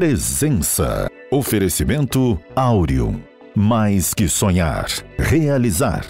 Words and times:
Presença. 0.00 1.10
Oferecimento 1.30 2.40
Áureo. 2.56 3.22
Mais 3.54 4.14
que 4.14 4.30
sonhar, 4.30 4.86
realizar. 5.18 6.06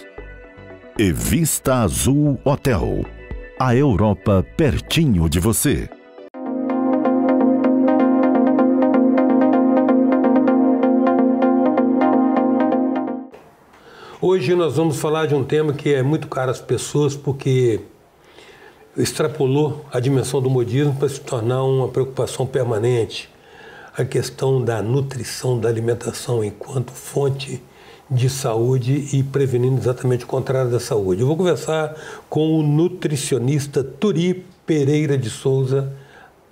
E 0.97 1.11
Vista 1.11 1.83
Azul 1.83 2.39
Hotel. 2.45 3.05
A 3.59 3.75
Europa 3.75 4.47
pertinho 4.57 5.29
de 5.29 5.41
você. 5.41 5.91
Hoje 14.21 14.55
nós 14.55 14.77
vamos 14.77 15.01
falar 15.01 15.27
de 15.27 15.35
um 15.35 15.43
tema 15.43 15.73
que 15.73 15.93
é 15.93 16.01
muito 16.01 16.29
caro 16.29 16.53
às 16.53 16.61
pessoas 16.61 17.17
porque 17.17 17.81
extrapolou 18.97 19.85
a 19.93 19.99
dimensão 19.99 20.41
do 20.41 20.49
modismo 20.49 20.95
para 20.95 21.09
se 21.09 21.21
tornar 21.21 21.65
uma 21.65 21.89
preocupação 21.89 22.47
permanente. 22.47 23.29
A 23.97 24.05
questão 24.05 24.63
da 24.63 24.83
nutrição, 24.83 25.59
da 25.59 25.69
alimentação 25.69 26.45
enquanto 26.45 26.93
fonte 26.93 27.63
de 28.11 28.29
saúde 28.29 29.09
e 29.17 29.23
prevenindo 29.23 29.79
exatamente 29.79 30.25
o 30.25 30.27
contrário 30.27 30.71
da 30.71 30.81
saúde. 30.81 31.21
Eu 31.21 31.27
vou 31.29 31.37
conversar 31.37 31.95
com 32.29 32.59
o 32.59 32.63
nutricionista 32.63 33.85
Turi 33.85 34.45
Pereira 34.67 35.17
de 35.17 35.31
Souza 35.31 35.93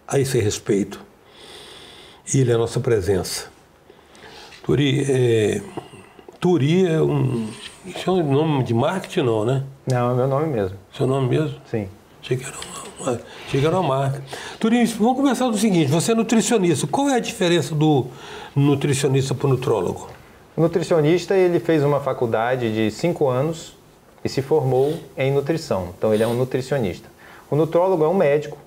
a 0.07 0.19
esse 0.21 0.39
respeito. 0.39 1.01
Ele 2.33 2.53
é 2.53 2.55
a 2.55 2.59
nossa 2.59 2.79
presença. 2.79 3.47
Turi, 4.63 5.05
é, 5.11 5.63
Turi 6.39 6.87
é 6.87 7.01
um. 7.03 7.49
Isso 7.85 8.09
é 8.09 8.13
um 8.13 8.33
nome 8.33 8.63
de 8.63 8.75
marketing, 8.75 9.23
não, 9.23 9.45
né? 9.45 9.65
Não, 9.91 10.13
é 10.13 10.15
meu 10.15 10.29
nome 10.29 10.47
mesmo. 10.47 10.77
Seu 10.93 11.07
nome 11.07 11.29
mesmo? 11.29 11.59
Sim. 11.71 11.89
Achei 12.23 12.37
que 12.37 12.45
era 12.45 12.55
uma, 12.55 12.81
achei 12.81 12.88
era 13.67 13.79
uma 13.79 13.89
marca. 13.89 14.23
Turi, 14.59 14.85
vamos 14.85 15.17
começar 15.17 15.49
do 15.49 15.57
seguinte: 15.57 15.91
você 15.91 16.13
é 16.13 16.15
nutricionista. 16.15 16.87
Qual 16.87 17.09
é 17.09 17.15
a 17.15 17.21
diferença 17.21 17.75
do 17.75 18.07
nutricionista 18.55 19.35
para 19.35 19.47
o 19.47 19.51
nutrólogo? 19.51 20.09
O 20.57 20.61
nutricionista 20.61 21.37
ele 21.37 21.61
fez 21.61 21.85
uma 21.85 22.01
faculdade 22.01 22.75
de 22.75 22.91
cinco 22.91 23.29
anos 23.29 23.77
e 24.25 24.29
se 24.29 24.43
formou 24.43 24.99
em 25.17 25.31
nutrição. 25.31 25.95
Então 25.97 26.13
ele 26.13 26.23
é 26.23 26.27
um 26.27 26.35
nutricionista. 26.35 27.09
O 27.51 27.57
nutrólogo 27.57 28.05
é 28.05 28.09
um 28.09 28.15
médico 28.15 28.59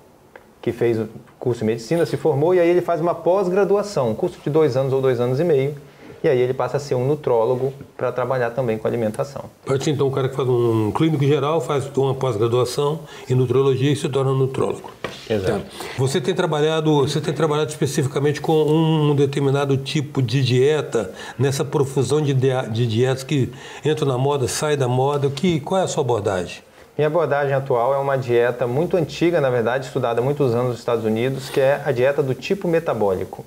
que 0.60 0.72
fez 0.72 0.98
o 0.98 1.08
curso 1.38 1.60
de 1.60 1.66
medicina, 1.66 2.06
se 2.06 2.16
formou 2.16 2.54
e 2.54 2.60
aí 2.60 2.68
ele 2.68 2.80
faz 2.80 3.00
uma 3.00 3.14
pós-graduação, 3.14 4.10
um 4.10 4.14
curso 4.14 4.38
de 4.42 4.48
dois 4.48 4.76
anos 4.76 4.92
ou 4.92 5.02
dois 5.02 5.20
anos 5.20 5.40
e 5.40 5.44
meio 5.44 5.74
e 6.22 6.28
aí 6.28 6.40
ele 6.40 6.54
passa 6.54 6.76
a 6.76 6.80
ser 6.80 6.94
um 6.94 7.06
nutrólogo 7.06 7.72
para 7.96 8.12
trabalhar 8.12 8.50
também 8.50 8.78
com 8.78 8.86
alimentação. 8.86 9.44
Pode 9.66 9.82
ser 9.82 9.90
então 9.90 10.06
um 10.06 10.10
cara 10.10 10.28
que 10.28 10.36
faz 10.36 10.48
um 10.48 10.92
clínico 10.92 11.24
geral, 11.24 11.60
faz 11.60 11.90
uma 11.96 12.14
pós-graduação 12.14 13.00
em 13.28 13.34
nutrologia 13.34 13.92
e 13.92 13.96
se 13.96 14.08
torna 14.08 14.32
nutrólogo. 14.32 14.90
Exato. 15.28 15.60
Tá. 15.60 15.86
Você 15.98 16.20
tem 16.20 16.34
trabalhado, 16.34 17.00
você 17.00 17.20
tem 17.20 17.34
trabalhado 17.34 17.70
especificamente 17.70 18.40
com 18.40 18.52
um 18.52 19.14
determinado 19.14 19.76
tipo 19.76 20.22
de 20.22 20.42
dieta 20.42 21.12
nessa 21.38 21.64
profusão 21.64 22.20
de, 22.20 22.34
de 22.34 22.86
dietas 22.86 23.24
que 23.24 23.52
entram 23.84 24.06
na 24.06 24.18
moda, 24.18 24.46
saem 24.46 24.76
da 24.76 24.88
moda. 24.88 25.28
Que 25.30 25.60
qual 25.60 25.80
é 25.80 25.84
a 25.84 25.88
sua 25.88 26.02
abordagem? 26.02 26.62
Minha 26.96 27.08
abordagem 27.08 27.54
atual 27.54 27.94
é 27.94 27.98
uma 27.98 28.16
dieta 28.16 28.66
muito 28.66 28.96
antiga, 28.96 29.40
na 29.40 29.48
verdade, 29.48 29.86
estudada 29.86 30.20
há 30.20 30.24
muitos 30.24 30.54
anos 30.54 30.72
nos 30.72 30.78
Estados 30.78 31.04
Unidos, 31.04 31.48
que 31.48 31.58
é 31.58 31.80
a 31.84 31.90
dieta 31.90 32.22
do 32.22 32.34
tipo 32.34 32.68
metabólico. 32.68 33.44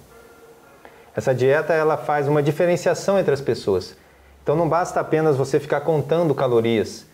Essa 1.16 1.34
dieta 1.34 1.74
ela 1.74 1.96
faz 1.96 2.28
uma 2.28 2.44
diferenciação 2.44 3.18
entre 3.18 3.34
as 3.34 3.42
pessoas. 3.42 3.96
Então 4.44 4.56
não 4.56 4.68
basta 4.68 5.00
apenas 5.00 5.38
você 5.38 5.60
ficar 5.60 5.82
contando 5.82 6.36
calorias. 6.36 7.06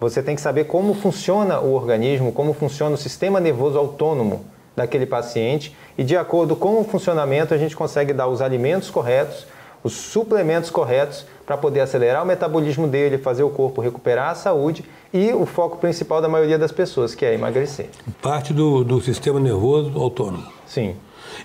Você 0.00 0.22
tem 0.22 0.34
que 0.34 0.40
saber 0.40 0.64
como 0.64 0.94
funciona 0.94 1.60
o 1.60 1.72
organismo, 1.74 2.32
como 2.32 2.52
funciona 2.52 2.94
o 2.94 2.98
sistema 2.98 3.38
nervoso 3.38 3.78
autônomo 3.78 4.44
daquele 4.74 5.06
paciente 5.06 5.76
e 5.96 6.02
de 6.02 6.16
acordo 6.16 6.56
com 6.56 6.80
o 6.80 6.84
funcionamento 6.84 7.54
a 7.54 7.58
gente 7.58 7.76
consegue 7.76 8.12
dar 8.12 8.26
os 8.26 8.40
alimentos 8.40 8.90
corretos, 8.90 9.46
os 9.84 9.92
suplementos 9.92 10.70
corretos 10.70 11.26
para 11.46 11.56
poder 11.56 11.80
acelerar 11.80 12.22
o 12.24 12.26
metabolismo 12.26 12.88
dele, 12.88 13.18
fazer 13.18 13.42
o 13.42 13.50
corpo 13.50 13.82
recuperar 13.82 14.30
a 14.30 14.34
saúde 14.34 14.84
e 15.12 15.32
o 15.32 15.44
foco 15.44 15.76
principal 15.76 16.20
da 16.20 16.28
maioria 16.28 16.58
das 16.58 16.72
pessoas, 16.72 17.14
que 17.14 17.24
é 17.24 17.34
emagrecer. 17.34 17.90
Parte 18.20 18.52
do, 18.52 18.82
do 18.82 19.00
sistema 19.00 19.38
nervoso 19.38 19.96
autônomo. 19.98 20.46
Sim. 20.66 20.96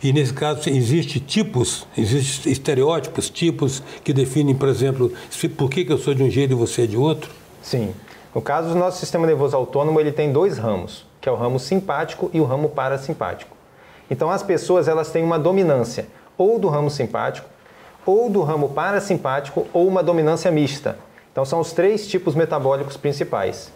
E 0.04 0.14
nesse 0.14 0.34
caso 0.34 0.70
existe 0.70 1.20
tipos, 1.20 1.88
existem 1.98 2.52
estereótipos, 2.52 3.30
tipos 3.30 3.84
que 4.04 4.14
definem, 4.14 4.56
por 4.56 4.70
exemplo, 4.70 5.12
por 5.58 5.70
que, 5.70 5.86
que 5.86 5.92
eu 5.92 5.98
sou 5.98 6.14
de 6.14 6.24
um 6.24 6.30
jeito 6.30 6.52
e 6.52 6.56
você 6.56 6.84
é 6.84 6.88
de 6.88 6.98
outro? 6.98 7.32
Sim. 7.62 7.94
No 8.34 8.42
caso, 8.42 8.70
o 8.70 8.76
nosso 8.76 9.00
sistema 9.00 9.26
nervoso 9.26 9.56
autônomo 9.56 10.00
ele 10.00 10.12
tem 10.12 10.32
dois 10.32 10.58
ramos, 10.58 11.06
que 11.20 11.28
é 11.28 11.32
o 11.32 11.36
ramo 11.36 11.60
simpático 11.60 12.30
e 12.34 12.40
o 12.40 12.44
ramo 12.44 12.70
parasimpático. 12.70 13.58
Então 14.10 14.30
as 14.30 14.44
pessoas 14.44 14.88
elas 14.88 15.12
têm 15.12 15.24
uma 15.24 15.38
dominância 15.38 16.08
ou 16.38 16.58
do 16.58 16.70
ramo 16.70 16.90
simpático, 16.90 17.48
ou 18.06 18.30
do 18.30 18.42
ramo 18.42 18.70
parasimpático, 18.70 19.68
ou 19.74 19.88
uma 19.88 20.02
dominância 20.02 20.50
mista. 20.50 20.98
Então 21.32 21.44
são 21.44 21.60
os 21.60 21.74
três 21.74 22.08
tipos 22.08 22.34
metabólicos 22.34 22.96
principais. 22.96 23.72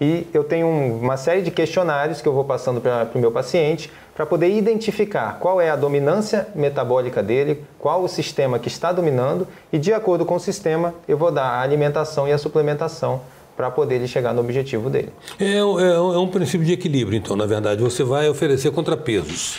E 0.00 0.26
eu 0.32 0.42
tenho 0.42 0.66
uma 0.66 1.16
série 1.16 1.42
de 1.42 1.50
questionários 1.50 2.20
que 2.20 2.28
eu 2.28 2.32
vou 2.32 2.44
passando 2.44 2.80
para 2.80 3.08
o 3.14 3.18
meu 3.18 3.30
paciente 3.30 3.92
para 4.16 4.24
poder 4.24 4.48
identificar 4.48 5.38
qual 5.38 5.60
é 5.60 5.68
a 5.68 5.76
dominância 5.76 6.48
metabólica 6.54 7.22
dele, 7.22 7.62
qual 7.78 8.02
o 8.02 8.08
sistema 8.08 8.58
que 8.58 8.66
está 8.66 8.90
dominando 8.90 9.46
e, 9.70 9.78
de 9.78 9.92
acordo 9.92 10.24
com 10.24 10.36
o 10.36 10.40
sistema, 10.40 10.94
eu 11.06 11.18
vou 11.18 11.30
dar 11.30 11.44
a 11.44 11.60
alimentação 11.60 12.26
e 12.26 12.32
a 12.32 12.38
suplementação 12.38 13.20
para 13.54 13.70
poder 13.70 13.96
ele 13.96 14.08
chegar 14.08 14.32
no 14.32 14.40
objetivo 14.40 14.88
dele. 14.88 15.10
É, 15.38 15.52
é, 15.52 15.58
é, 15.58 15.98
um 15.98 16.28
princípio 16.28 16.66
de 16.66 16.72
equilíbrio, 16.72 17.18
então, 17.18 17.36
na 17.36 17.44
verdade. 17.44 17.82
Você 17.82 18.02
vai 18.02 18.26
oferecer 18.28 18.70
contrapesos. 18.70 19.58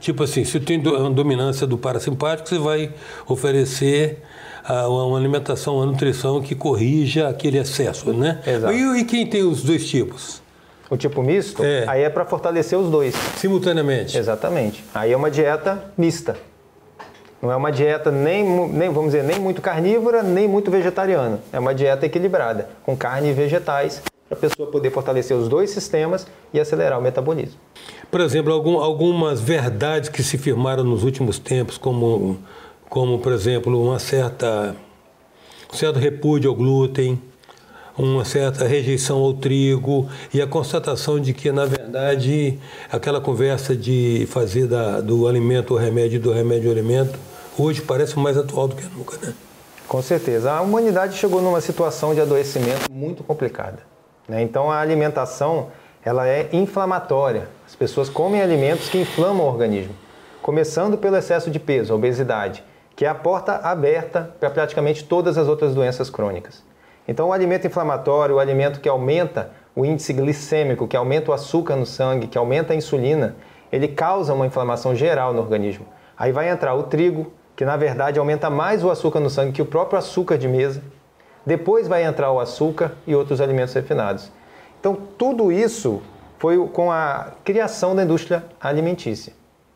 Tipo 0.00 0.22
assim, 0.22 0.42
se 0.44 0.58
tem 0.58 0.80
a 0.80 1.08
dominância 1.10 1.66
do 1.66 1.76
parasimpático, 1.76 2.48
você 2.48 2.58
vai 2.58 2.90
oferecer 3.26 4.22
uma 4.86 5.18
alimentação, 5.18 5.76
uma 5.76 5.86
nutrição 5.86 6.40
que 6.40 6.54
corrija 6.54 7.28
aquele 7.28 7.58
excesso, 7.58 8.12
né? 8.12 8.40
Exato. 8.46 8.72
E, 8.72 9.00
e 9.00 9.04
quem 9.04 9.26
tem 9.26 9.42
os 9.42 9.62
dois 9.62 9.88
tipos? 9.88 10.40
O 10.90 10.96
tipo 10.96 11.22
misto, 11.22 11.62
É. 11.64 11.84
aí 11.86 12.02
é 12.02 12.08
para 12.10 12.24
fortalecer 12.24 12.78
os 12.78 12.90
dois. 12.90 13.14
Simultaneamente. 13.36 14.16
Exatamente. 14.16 14.82
Aí 14.94 15.12
é 15.12 15.16
uma 15.16 15.30
dieta 15.30 15.92
mista. 15.98 16.36
Não 17.42 17.52
é 17.52 17.56
uma 17.56 17.70
dieta 17.70 18.10
nem, 18.10 18.42
nem, 18.68 18.88
vamos 18.90 19.12
dizer, 19.12 19.22
nem 19.22 19.38
muito 19.38 19.60
carnívora, 19.62 20.22
nem 20.22 20.48
muito 20.48 20.70
vegetariana. 20.70 21.40
É 21.52 21.58
uma 21.58 21.74
dieta 21.74 22.04
equilibrada, 22.06 22.68
com 22.84 22.96
carne 22.96 23.28
e 23.30 23.32
vegetais, 23.32 24.02
para 24.28 24.36
a 24.36 24.40
pessoa 24.40 24.70
poder 24.70 24.90
fortalecer 24.90 25.36
os 25.36 25.46
dois 25.48 25.70
sistemas 25.70 26.26
e 26.52 26.58
acelerar 26.58 26.98
o 26.98 27.02
metabolismo. 27.02 27.58
Por 28.10 28.20
exemplo, 28.20 28.52
algum- 28.52 28.78
algumas 28.80 29.40
verdades 29.40 30.08
que 30.08 30.22
se 30.22 30.36
firmaram 30.36 30.82
nos 30.82 31.04
últimos 31.04 31.38
tempos, 31.38 31.78
como, 31.78 32.38
como 32.88 33.18
por 33.20 33.32
exemplo, 33.32 33.80
uma 33.80 33.98
certa, 33.98 34.74
um 35.72 35.76
certo 35.76 35.98
repúdio 35.98 36.50
ao 36.50 36.56
glúten, 36.56 37.20
uma 37.98 38.24
certa 38.24 38.64
rejeição 38.66 39.18
ao 39.18 39.34
trigo 39.34 40.08
e 40.32 40.40
a 40.40 40.46
constatação 40.46 41.18
de 41.18 41.32
que, 41.34 41.50
na 41.50 41.64
verdade, 41.66 42.58
aquela 42.90 43.20
conversa 43.20 43.74
de 43.74 44.26
fazer 44.30 44.66
da- 44.68 45.00
do 45.00 45.26
alimento 45.26 45.74
o 45.74 45.76
remédio 45.76 46.20
do 46.20 46.32
remédio 46.32 46.68
o 46.68 46.72
alimento, 46.72 47.18
hoje 47.58 47.82
parece 47.82 48.18
mais 48.18 48.36
atual 48.38 48.68
do 48.68 48.76
que 48.76 48.84
nunca, 48.96 49.16
né? 49.26 49.34
Com 49.88 50.00
certeza. 50.02 50.52
A 50.52 50.60
humanidade 50.60 51.16
chegou 51.16 51.40
numa 51.42 51.60
situação 51.60 52.14
de 52.14 52.20
adoecimento 52.20 52.90
muito 52.90 53.24
complicada. 53.24 53.78
né? 54.28 54.42
Então 54.42 54.70
a 54.70 54.78
alimentação 54.78 55.68
ela 56.04 56.28
é 56.28 56.50
inflamatória. 56.52 57.48
As 57.66 57.74
pessoas 57.74 58.10
comem 58.10 58.42
alimentos 58.42 58.88
que 58.90 58.98
inflamam 58.98 59.46
o 59.46 59.48
organismo, 59.48 59.94
começando 60.42 60.98
pelo 60.98 61.16
excesso 61.16 61.50
de 61.50 61.58
peso, 61.58 61.94
obesidade, 61.94 62.62
que 62.94 63.06
é 63.06 63.08
a 63.08 63.14
porta 63.14 63.54
aberta 63.56 64.30
para 64.38 64.50
praticamente 64.50 65.02
todas 65.04 65.38
as 65.38 65.48
outras 65.48 65.74
doenças 65.74 66.10
crônicas. 66.10 66.62
Então 67.08 67.28
o 67.28 67.32
alimento 67.32 67.66
inflamatório, 67.66 68.36
o 68.36 68.38
alimento 68.38 68.80
que 68.80 68.88
aumenta 68.88 69.50
o 69.74 69.84
índice 69.84 70.12
glicêmico, 70.12 70.86
que 70.86 70.96
aumenta 70.96 71.30
o 71.30 71.34
açúcar 71.34 71.74
no 71.74 71.86
sangue, 71.86 72.26
que 72.26 72.36
aumenta 72.36 72.74
a 72.74 72.76
insulina, 72.76 73.34
ele 73.72 73.88
causa 73.88 74.34
uma 74.34 74.46
inflamação 74.46 74.94
geral 74.94 75.32
no 75.32 75.40
organismo. 75.40 75.86
Aí 76.16 76.32
vai 76.32 76.50
entrar 76.50 76.74
o 76.74 76.82
trigo, 76.82 77.32
que 77.56 77.64
na 77.64 77.76
verdade 77.76 78.18
aumenta 78.18 78.50
mais 78.50 78.84
o 78.84 78.90
açúcar 78.90 79.20
no 79.20 79.30
sangue 79.30 79.52
que 79.52 79.62
o 79.62 79.66
próprio 79.66 79.98
açúcar 79.98 80.36
de 80.36 80.46
mesa. 80.46 80.82
Depois 81.46 81.88
vai 81.88 82.04
entrar 82.04 82.30
o 82.30 82.38
açúcar 82.40 82.92
e 83.06 83.14
outros 83.14 83.40
alimentos 83.40 83.72
refinados. 83.72 84.30
Então, 84.78 84.94
tudo 85.16 85.50
isso 85.50 86.02
foi 86.38 86.58
com 86.68 86.92
a 86.92 87.28
criação 87.42 87.96
da 87.96 88.04
indústria 88.04 88.44
alimentícia. 88.60 89.32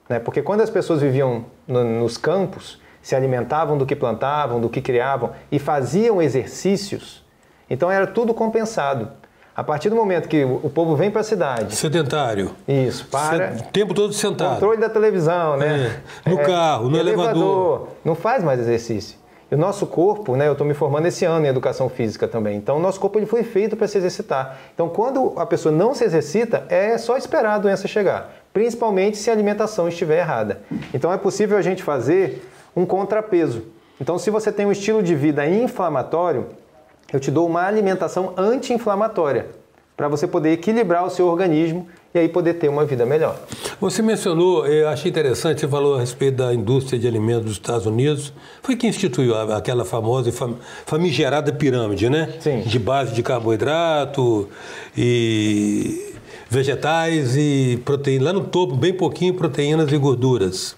Né? 0.08 0.18
Porque 0.18 0.42
quando 0.42 0.60
as 0.60 0.70
pessoas 0.70 1.00
viviam 1.00 1.46
no- 1.66 1.82
nos 1.82 2.18
campos, 2.18 2.80
se 3.02 3.14
alimentavam 3.16 3.76
do 3.76 3.84
que 3.84 3.96
plantavam, 3.96 4.60
do 4.60 4.69
que 4.69 4.81
criavam 4.81 5.31
e 5.50 5.58
faziam 5.58 6.22
exercícios, 6.22 7.25
então 7.69 7.90
era 7.90 8.06
tudo 8.06 8.32
compensado. 8.32 9.08
A 9.54 9.62
partir 9.62 9.90
do 9.90 9.96
momento 9.96 10.28
que 10.31 10.44
o 10.44 10.70
povo 10.70 10.96
vem 10.96 11.10
para 11.10 11.20
a 11.20 11.25
cidade, 11.25 11.75
Sedentário. 11.76 12.52
isso, 12.66 13.06
para 13.08 13.52
O 13.60 13.62
tempo 13.70 13.93
todo 13.93 14.10
sentado. 14.14 14.54
controle 14.54 14.81
da 14.81 14.88
televisão, 14.88 15.58
né? 15.58 16.00
É, 16.25 16.31
no 16.31 16.38
carro, 16.38 16.88
no 16.88 16.96
elevador. 16.96 17.88
Não 18.02 18.14
faz 18.14 18.43
mais 18.43 18.58
exercício. 18.60 19.20
E 19.50 19.55
o 19.55 19.58
nosso 19.58 19.87
corpo, 19.87 20.34
né, 20.37 20.48
eu 20.48 20.52
estou 20.52 20.66
me 20.66 20.72
formando 20.72 21.05
esse 21.05 21.26
ano 21.26 21.44
em 21.44 21.48
educação 21.50 21.90
física 21.90 22.26
também. 22.26 22.56
Então, 22.56 22.78
o 22.78 22.81
nosso 22.81 22.98
corpo 22.98 23.19
ele 23.19 23.26
foi 23.26 23.43
feito 23.43 23.76
para 23.76 23.87
se 23.87 23.98
exercitar. 23.98 24.56
Então, 24.75 24.88
quando 24.88 25.34
a 25.37 25.44
pessoa 25.44 25.70
não 25.70 25.93
se 25.94 26.02
exercita, 26.05 26.64
é 26.70 26.96
só 26.96 27.19
esperar 27.19 27.56
a 27.56 27.58
doença 27.58 27.87
chegar. 27.87 28.32
principalmente 28.55 29.16
se 29.19 29.28
a 29.31 29.32
alimentação 29.34 29.88
estiver 29.88 30.19
errada. 30.20 30.60
Então 30.93 31.10
é 31.12 31.16
possível 31.19 31.56
a 31.58 31.62
gente 31.62 31.82
fazer 31.82 32.46
um 32.74 32.86
contrapeso. 32.86 33.62
Então, 34.00 34.19
se 34.19 34.30
você 34.30 34.50
tem 34.50 34.66
um 34.66 34.72
estilo 34.72 35.02
de 35.02 35.14
vida 35.14 35.46
inflamatório, 35.48 36.46
eu 37.12 37.20
te 37.20 37.30
dou 37.30 37.46
uma 37.46 37.64
alimentação 37.64 38.32
anti-inflamatória 38.36 39.46
para 39.96 40.08
você 40.08 40.26
poder 40.26 40.52
equilibrar 40.52 41.04
o 41.04 41.10
seu 41.10 41.26
organismo 41.28 41.86
e 42.14 42.19
aí 42.19 42.28
poder 42.28 42.54
ter 42.54 42.69
uma 42.69 42.84
vida 42.84 43.06
melhor. 43.06 43.38
Você 43.80 44.02
mencionou, 44.02 44.66
eu 44.66 44.88
achei 44.88 45.10
interessante, 45.10 45.60
você 45.60 45.69
falou 45.69 45.96
a 45.96 46.00
respeito 46.00 46.36
da 46.36 46.52
indústria 46.52 46.98
de 46.98 47.06
alimentos 47.06 47.44
dos 47.44 47.52
Estados 47.52 47.86
Unidos. 47.86 48.32
Foi 48.62 48.74
quem 48.74 48.90
instituiu 48.90 49.34
aquela 49.52 49.84
famosa 49.84 50.30
e 50.30 50.32
famigerada 50.86 51.52
pirâmide, 51.52 52.08
né? 52.08 52.34
Sim. 52.40 52.60
De 52.60 52.78
base 52.78 53.12
de 53.12 53.22
carboidrato 53.22 54.48
e 54.96 56.12
vegetais 56.48 57.36
e 57.36 57.80
proteínas. 57.84 58.26
Lá 58.26 58.32
no 58.32 58.44
topo, 58.44 58.74
bem 58.76 58.92
pouquinho, 58.92 59.34
proteínas 59.34 59.90
e 59.92 59.96
gorduras. 59.96 60.76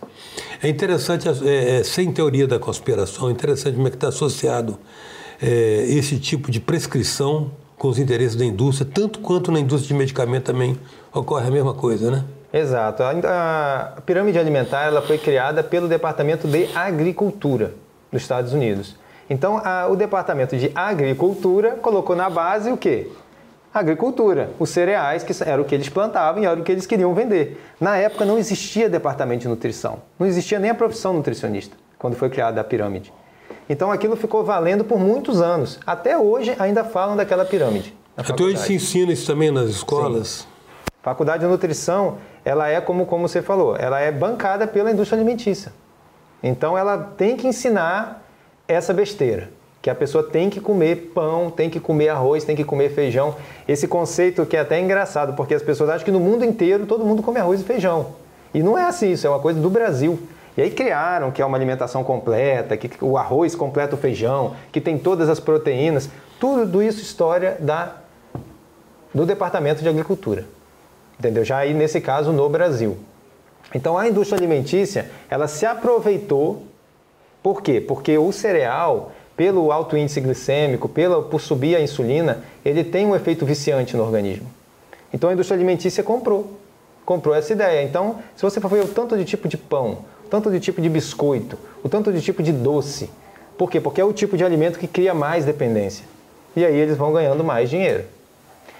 É 0.65 0.69
interessante, 0.71 1.29
é, 1.29 1.81
é, 1.81 1.85
sem 1.85 2.11
teoria 2.11 2.47
da 2.47 2.59
conspiração, 2.59 3.29
é 3.29 3.33
interessante 3.33 3.75
como 3.75 3.87
é 3.87 3.91
que 3.91 3.99
está 3.99 4.09
associado 4.09 4.79
é, 5.43 5.47
esse 5.91 6.19
tipo 6.19 6.51
de 6.51 6.59
prescrição 6.59 7.51
com 7.77 7.89
os 7.89 7.99
interesses 7.99 8.35
da 8.35 8.47
indústria, 8.47 8.91
tanto 8.91 9.19
quanto 9.19 9.53
na 9.53 9.61
indústria 9.61 9.89
de 9.89 9.95
medicamento 9.95 10.45
também 10.45 10.81
ocorre 11.13 11.49
a 11.49 11.51
mesma 11.51 11.75
coisa, 11.75 12.11
né? 12.11 12.25
Exato. 12.51 13.03
A, 13.03 13.95
a 13.95 14.01
pirâmide 14.01 14.39
alimentar 14.39 14.85
ela 14.85 15.03
foi 15.03 15.19
criada 15.19 15.63
pelo 15.63 15.87
Departamento 15.87 16.49
de 16.49 16.67
Agricultura 16.75 17.75
dos 18.11 18.23
Estados 18.23 18.55
Unidos. 18.55 18.97
Então, 19.29 19.61
a, 19.63 19.87
o 19.89 19.97
Departamento 19.97 20.57
de 20.57 20.73
Agricultura 20.75 21.73
colocou 21.73 22.17
na 22.17 22.31
base 22.31 22.73
o 22.73 22.77
quê? 22.79 23.13
Agricultura, 23.75 24.51
os 24.59 24.71
cereais, 24.71 25.25
que 25.25 25.33
era 25.45 25.61
o 25.61 25.65
que 25.65 25.75
eles 25.75 25.89
plantavam 25.89 26.41
e 26.41 26.47
era 26.47 26.59
o 26.59 26.63
que 26.63 26.71
eles 26.71 26.87
queriam 26.87 27.13
vender. 27.13 27.61
Na 27.81 27.97
época 27.97 28.25
não 28.25 28.39
existia 28.39 28.89
departamento 28.89 29.43
de 29.43 29.49
nutrição, 29.49 29.99
não 30.17 30.27
existia 30.27 30.61
nem 30.61 30.71
a 30.71 30.75
profissão 30.75 31.13
nutricionista, 31.13 31.77
quando 31.99 32.15
foi 32.15 32.31
criada 32.31 32.61
a 32.61 32.65
pirâmide. 32.65 33.13
Então 33.69 33.91
aquilo 33.91 34.15
ficou 34.15 34.45
valendo 34.45 34.85
por 34.85 35.01
muitos 35.01 35.43
anos. 35.43 35.81
Até 35.85 36.17
hoje 36.17 36.55
ainda 36.59 36.85
falam 36.85 37.17
daquela 37.17 37.45
pirâmide. 37.45 37.95
Até 38.17 38.41
hoje 38.41 38.59
se 38.59 38.75
ensina 38.75 39.13
isso 39.13 39.27
também 39.27 39.51
nas 39.51 39.69
escolas? 39.71 40.29
Sim. 40.29 40.47
Faculdade 41.03 41.45
de 41.45 41.51
nutrição, 41.51 42.19
ela 42.45 42.69
é 42.69 42.81
como, 42.81 43.05
como 43.05 43.29
você 43.29 43.43
falou, 43.43 43.77
ela 43.77 44.01
é 44.01 44.13
bancada 44.13 44.67
pela 44.67 44.91
indústria 44.91 45.19
alimentícia. 45.19 45.73
Então 46.43 46.79
ela 46.79 46.97
tem 46.97 47.37
que 47.37 47.47
ensinar 47.47 48.23
essa 48.69 48.95
besteira, 48.95 49.51
que 49.85 49.91
a 49.91 49.95
pessoa 49.95 50.25
tem 50.25 50.49
que 50.49 50.63
comer 50.63 51.13
pão, 51.15 51.51
tem 51.51 51.69
que 51.69 51.79
comer 51.79 52.09
arroz, 52.09 52.43
tem 52.43 52.57
que 52.57 52.65
comer 52.65 52.89
feijão. 52.89 53.35
Esse 53.69 53.87
conceito 53.87 54.47
que 54.47 54.57
é 54.57 54.61
até 54.61 54.81
engraçado, 54.81 55.35
porque 55.35 55.53
as 55.53 55.61
pessoas 55.61 55.91
acham 55.91 56.07
que 56.07 56.11
no 56.11 56.19
mundo 56.19 56.43
inteiro 56.43 56.87
todo 56.87 57.05
mundo 57.05 57.23
come 57.23 57.39
arroz 57.39 57.61
e 57.61 57.65
feijão. 57.65 58.15
E 58.55 58.63
não 58.63 58.79
é 58.79 58.85
assim, 58.85 59.13
isso 59.13 59.27
é 59.27 59.31
uma 59.31 59.41
coisa 59.41 59.61
do 59.61 59.69
Brasil. 59.69 60.19
E 60.57 60.63
aí 60.63 60.71
criaram 60.71 61.31
que 61.31 61.43
é 61.43 61.45
uma 61.45 61.59
alimentação 61.59 62.03
completa, 62.03 62.79
que 62.79 62.91
o 63.05 63.19
arroz 63.19 63.55
completa 63.55 63.95
o 63.95 63.99
feijão, 63.99 64.57
que 64.73 64.81
tem 64.81 64.97
todas 64.97 65.29
as 65.29 65.39
proteínas. 65.39 66.09
Tudo 66.41 66.83
isso 66.83 67.03
história 67.03 67.59
da, 67.61 67.97
do 69.13 69.27
Departamento 69.27 69.83
de 69.83 69.89
Agricultura. 69.91 70.47
Entendeu? 71.19 71.45
Já 71.45 71.59
aí 71.59 71.75
nesse 71.75 72.01
caso 72.01 72.33
no 72.33 72.49
Brasil. 72.49 72.97
Então 73.75 73.99
a 73.99 74.09
indústria 74.09 74.39
alimentícia, 74.39 75.11
ela 75.29 75.47
se 75.47 75.67
aproveitou 75.67 76.63
por 77.45 77.61
quê? 77.61 77.79
Porque 77.79 78.17
o 78.17 78.33
cereal, 78.33 79.13
pelo 79.37 79.73
alto 79.73 79.97
índice 79.97 80.21
glicêmico, 80.21 80.89
pela, 80.89 81.23
por 81.23 81.41
subir 81.41 81.77
a 81.77 81.81
insulina, 81.81 82.43
ele 82.65 82.85
tem 82.85 83.07
um 83.07 83.15
efeito 83.15 83.45
viciante 83.45 83.97
no 83.97 84.03
organismo. 84.03 84.47
Então 85.13 85.31
a 85.31 85.33
indústria 85.33 85.57
alimentícia 85.57 86.03
comprou, 86.03 86.59
comprou 87.05 87.35
essa 87.35 87.53
ideia. 87.53 87.85
Então, 87.85 88.19
se 88.37 88.43
você 88.43 88.61
for 88.61 88.69
ver 88.69 88.85
o 88.85 88.89
tanto 88.89 89.17
de 89.17 89.25
tipo 89.25 89.49
de 89.49 89.57
pão, 89.57 89.99
tanto 90.31 90.51
de 90.51 90.61
tipo 90.61 90.81
de 90.81 90.89
biscoito, 90.89 91.59
o 91.83 91.89
tanto 91.89 92.13
de 92.13 92.21
tipo 92.21 92.43
de 92.43 92.53
doce. 92.53 93.11
Por 93.57 93.71
quê? 93.71 93.81
Porque 93.81 94.01
é 94.01 94.05
o 94.05 94.13
tipo 94.13 94.37
de 94.37 94.45
alimento 94.45 94.79
que 94.79 94.89
cria 94.89 95.15
mais 95.15 95.45
dependência. 95.45 96.05
E 96.57 96.65
aí 96.65 96.77
eles 96.77 96.97
vão 96.97 97.13
ganhando 97.13 97.45
mais 97.45 97.71
dinheiro. 97.71 98.05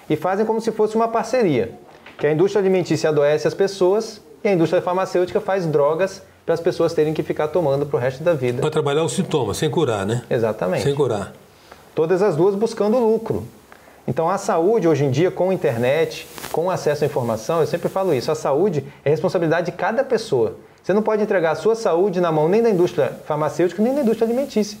E 0.09 0.15
fazem 0.15 0.45
como 0.45 0.59
se 0.59 0.71
fosse 0.71 0.95
uma 0.95 1.07
parceria, 1.07 1.71
que 2.17 2.27
a 2.27 2.31
indústria 2.31 2.61
alimentícia 2.61 3.09
adoece 3.09 3.47
as 3.47 3.53
pessoas 3.53 4.21
e 4.43 4.47
a 4.47 4.53
indústria 4.53 4.81
farmacêutica 4.81 5.39
faz 5.39 5.65
drogas 5.65 6.21
para 6.45 6.53
as 6.53 6.61
pessoas 6.61 6.93
terem 6.93 7.13
que 7.13 7.23
ficar 7.23 7.47
tomando 7.47 7.85
para 7.85 7.97
o 7.97 7.99
resto 7.99 8.23
da 8.23 8.33
vida. 8.33 8.61
Para 8.61 8.69
trabalhar 8.69 9.03
os 9.03 9.13
sintomas, 9.13 9.57
sem 9.57 9.69
curar, 9.69 10.05
né? 10.05 10.23
Exatamente. 10.29 10.83
Sem 10.83 10.93
curar. 10.93 11.33
Todas 11.95 12.21
as 12.21 12.35
duas 12.35 12.53
buscando 12.53 12.99
lucro. 12.99 13.43
Então 14.07 14.29
a 14.29 14.37
saúde 14.37 14.87
hoje 14.87 15.03
em 15.03 15.09
dia, 15.09 15.31
com 15.31 15.51
internet, 15.51 16.27
com 16.51 16.69
acesso 16.69 17.03
à 17.03 17.07
informação, 17.07 17.61
eu 17.61 17.67
sempre 17.67 17.89
falo 17.89 18.13
isso, 18.13 18.31
a 18.31 18.35
saúde 18.35 18.85
é 19.03 19.09
responsabilidade 19.09 19.71
de 19.71 19.71
cada 19.71 20.03
pessoa. 20.03 20.57
Você 20.83 20.93
não 20.93 21.01
pode 21.01 21.23
entregar 21.23 21.51
a 21.51 21.55
sua 21.55 21.75
saúde 21.75 22.21
na 22.21 22.31
mão 22.31 22.47
nem 22.47 22.61
da 22.61 22.69
indústria 22.69 23.11
farmacêutica, 23.25 23.81
nem 23.81 23.95
da 23.95 24.01
indústria 24.01 24.27
alimentícia. 24.27 24.77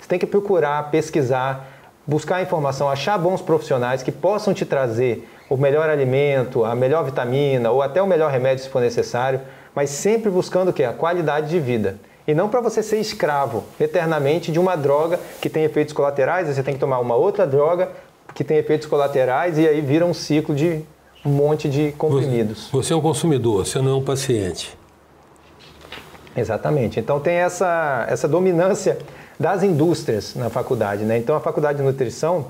Você 0.00 0.08
tem 0.08 0.18
que 0.18 0.26
procurar, 0.26 0.90
pesquisar, 0.90 1.68
buscar 2.06 2.40
informação, 2.40 2.88
achar 2.88 3.18
bons 3.18 3.42
profissionais 3.42 4.02
que 4.02 4.10
possam 4.10 4.54
te 4.54 4.64
trazer 4.64 5.28
o 5.50 5.56
melhor 5.58 5.90
alimento, 5.90 6.64
a 6.64 6.74
melhor 6.74 7.04
vitamina 7.04 7.70
ou 7.70 7.82
até 7.82 8.00
o 8.00 8.06
melhor 8.06 8.30
remédio 8.30 8.64
se 8.64 8.70
for 8.70 8.80
necessário, 8.80 9.42
mas 9.74 9.90
sempre 9.90 10.30
buscando 10.30 10.68
o 10.68 10.72
quê? 10.72 10.84
A 10.84 10.92
qualidade 10.92 11.48
de 11.48 11.58
vida. 11.58 11.98
E 12.26 12.34
não 12.34 12.48
para 12.48 12.60
você 12.60 12.82
ser 12.82 12.98
escravo 12.98 13.64
eternamente 13.80 14.52
de 14.52 14.58
uma 14.58 14.76
droga 14.76 15.18
que 15.40 15.50
tem 15.50 15.64
efeitos 15.64 15.92
colaterais, 15.92 16.48
você 16.48 16.62
tem 16.62 16.74
que 16.74 16.80
tomar 16.80 17.00
uma 17.00 17.16
outra 17.16 17.46
droga 17.46 17.90
que 18.34 18.44
tem 18.44 18.58
efeitos 18.58 18.86
colaterais 18.86 19.58
e 19.58 19.66
aí 19.66 19.80
vira 19.80 20.06
um 20.06 20.14
ciclo 20.14 20.54
de 20.54 20.82
um 21.24 21.30
monte 21.30 21.68
de 21.68 21.92
comprimidos. 21.92 22.68
Você 22.72 22.92
é 22.92 22.96
um 22.96 23.00
consumidor, 23.00 23.66
você 23.66 23.80
não 23.80 23.92
é 23.92 23.94
um 23.94 24.04
paciente. 24.04 24.76
Exatamente. 26.36 26.98
Então 26.98 27.20
tem 27.20 27.34
essa, 27.34 28.06
essa 28.08 28.26
dominância 28.26 28.98
das 29.38 29.62
indústrias 29.62 30.34
na 30.34 30.48
faculdade. 30.48 31.04
Né? 31.04 31.18
Então 31.18 31.36
a 31.36 31.40
faculdade 31.40 31.78
de 31.78 31.84
nutrição 31.84 32.46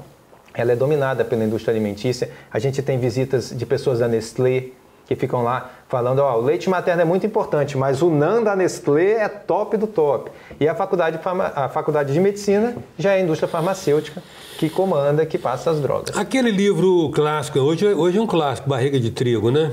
ela 0.54 0.72
é 0.72 0.76
dominada 0.76 1.24
pela 1.24 1.44
indústria 1.44 1.72
alimentícia. 1.72 2.30
A 2.52 2.58
gente 2.58 2.82
tem 2.82 2.98
visitas 2.98 3.50
de 3.56 3.64
pessoas 3.64 4.00
da 4.00 4.08
Nestlé 4.08 4.66
que 5.14 5.20
ficam 5.20 5.43
lá 5.43 5.70
falando, 5.88 6.20
ó, 6.20 6.38
o 6.38 6.41
leite 6.41 6.70
materno 6.70 7.03
é 7.03 7.05
muito 7.05 7.26
importante, 7.26 7.76
mas 7.76 8.00
o 8.00 8.11
NAN 8.11 8.43
da 8.43 8.56
Nestlé 8.56 9.12
é 9.12 9.29
top 9.29 9.76
do 9.76 9.87
top. 9.87 10.31
E 10.59 10.67
a 10.67 10.75
faculdade, 10.75 11.20
a 11.55 11.69
faculdade 11.69 12.12
de 12.12 12.20
medicina 12.20 12.75
já 12.99 13.12
é 13.12 13.17
a 13.17 13.20
indústria 13.20 13.49
farmacêutica 13.49 14.23
que 14.59 14.70
comanda, 14.70 15.26
que 15.26 15.37
passa 15.37 15.70
as 15.70 15.81
drogas. 15.81 16.17
Aquele 16.17 16.50
livro 16.50 17.11
clássico, 17.11 17.59
hoje, 17.59 17.87
hoje 17.87 18.19
é 18.19 18.20
um 18.20 18.26
clássico, 18.26 18.69
Barriga 18.69 18.99
de 18.99 19.11
Trigo, 19.11 19.50
né? 19.50 19.70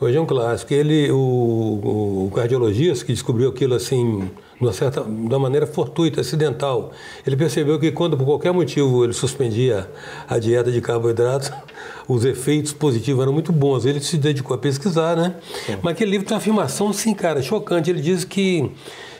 Hoje 0.00 0.18
é 0.18 0.20
um 0.20 0.26
clássico. 0.26 0.74
Ele, 0.74 1.10
o, 1.10 2.26
o 2.26 2.32
cardiologista 2.34 3.06
que 3.06 3.12
descobriu 3.12 3.48
aquilo 3.48 3.74
assim, 3.74 4.28
de 4.64 4.68
uma, 4.68 4.72
certa, 4.72 5.02
de 5.02 5.08
uma 5.08 5.38
maneira 5.38 5.66
fortuita, 5.66 6.20
acidental, 6.20 6.92
ele 7.26 7.36
percebeu 7.36 7.78
que 7.78 7.92
quando 7.92 8.16
por 8.16 8.24
qualquer 8.24 8.52
motivo 8.52 9.04
ele 9.04 9.12
suspendia 9.12 9.88
a 10.28 10.38
dieta 10.38 10.72
de 10.72 10.80
carboidratos, 10.80 11.52
os 12.08 12.24
efeitos 12.24 12.72
positivos 12.72 13.22
eram 13.22 13.32
muito 13.32 13.52
bons. 13.52 13.84
Ele 13.84 14.00
se 14.00 14.16
dedicou 14.16 14.54
a 14.54 14.58
pesquisar, 14.58 15.16
né? 15.16 15.34
Sim. 15.66 15.76
Mas 15.82 15.94
aquele 15.94 16.10
livro 16.10 16.26
tem 16.26 16.34
uma 16.34 16.38
afirmação, 16.38 16.88
assim, 16.88 17.14
cara, 17.14 17.42
chocante. 17.42 17.90
Ele 17.90 18.00
diz 18.00 18.24
que 18.24 18.70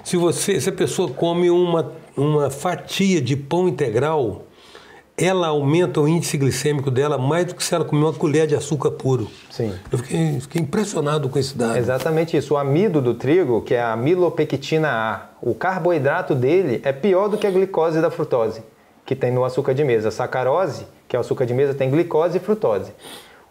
se 0.03 0.17
você, 0.17 0.61
se 0.61 0.69
a 0.69 0.73
pessoa 0.73 1.09
come 1.09 1.51
uma, 1.51 1.93
uma 2.17 2.51
fatia 2.51 3.21
de 3.21 3.37
pão 3.37 3.69
integral, 3.69 4.45
ela 5.17 5.49
aumenta 5.49 6.01
o 6.01 6.09
índice 6.09 6.37
glicêmico 6.37 6.91
dela 6.91 7.17
mais 7.17 7.47
do 7.47 7.55
que 7.55 7.63
se 7.63 7.73
ela 7.73 7.85
comer 7.85 8.03
uma 8.03 8.13
colher 8.13 8.47
de 8.47 8.57
açúcar 8.57 8.91
puro. 8.91 9.31
Sim. 9.51 9.73
Eu 9.91 9.99
fiquei, 9.99 10.41
fiquei 10.41 10.63
impressionado 10.63 11.29
com 11.29 11.39
esse 11.39 11.57
dado. 11.57 11.79
Exatamente 11.79 12.37
isso. 12.37 12.55
O 12.55 12.57
amido 12.57 13.01
do 13.01 13.15
trigo, 13.15 13.63
que 13.63 13.75
é 13.75 13.81
a 13.81 13.93
amilopectina 13.93 14.89
A, 14.89 15.21
o 15.41 15.55
carboidrato 15.55 16.35
dele 16.35 16.81
é 16.85 16.93
pior 16.93 17.29
do 17.29 17.39
que 17.39 17.47
a 17.47 17.51
glicose 17.51 18.01
da 18.01 18.11
frutose, 18.11 18.63
que 19.07 19.15
tem 19.15 19.31
no 19.31 19.45
açúcar 19.45 19.73
de 19.73 19.85
mesa. 19.85 20.09
A 20.09 20.11
sacarose, 20.11 20.85
que 21.07 21.15
é 21.15 21.19
o 21.19 21.21
açúcar 21.21 21.47
de 21.47 21.55
mesa, 21.55 21.75
tem 21.75 21.91
glicose 21.91 22.39
e 22.39 22.41
frutose. 22.41 22.91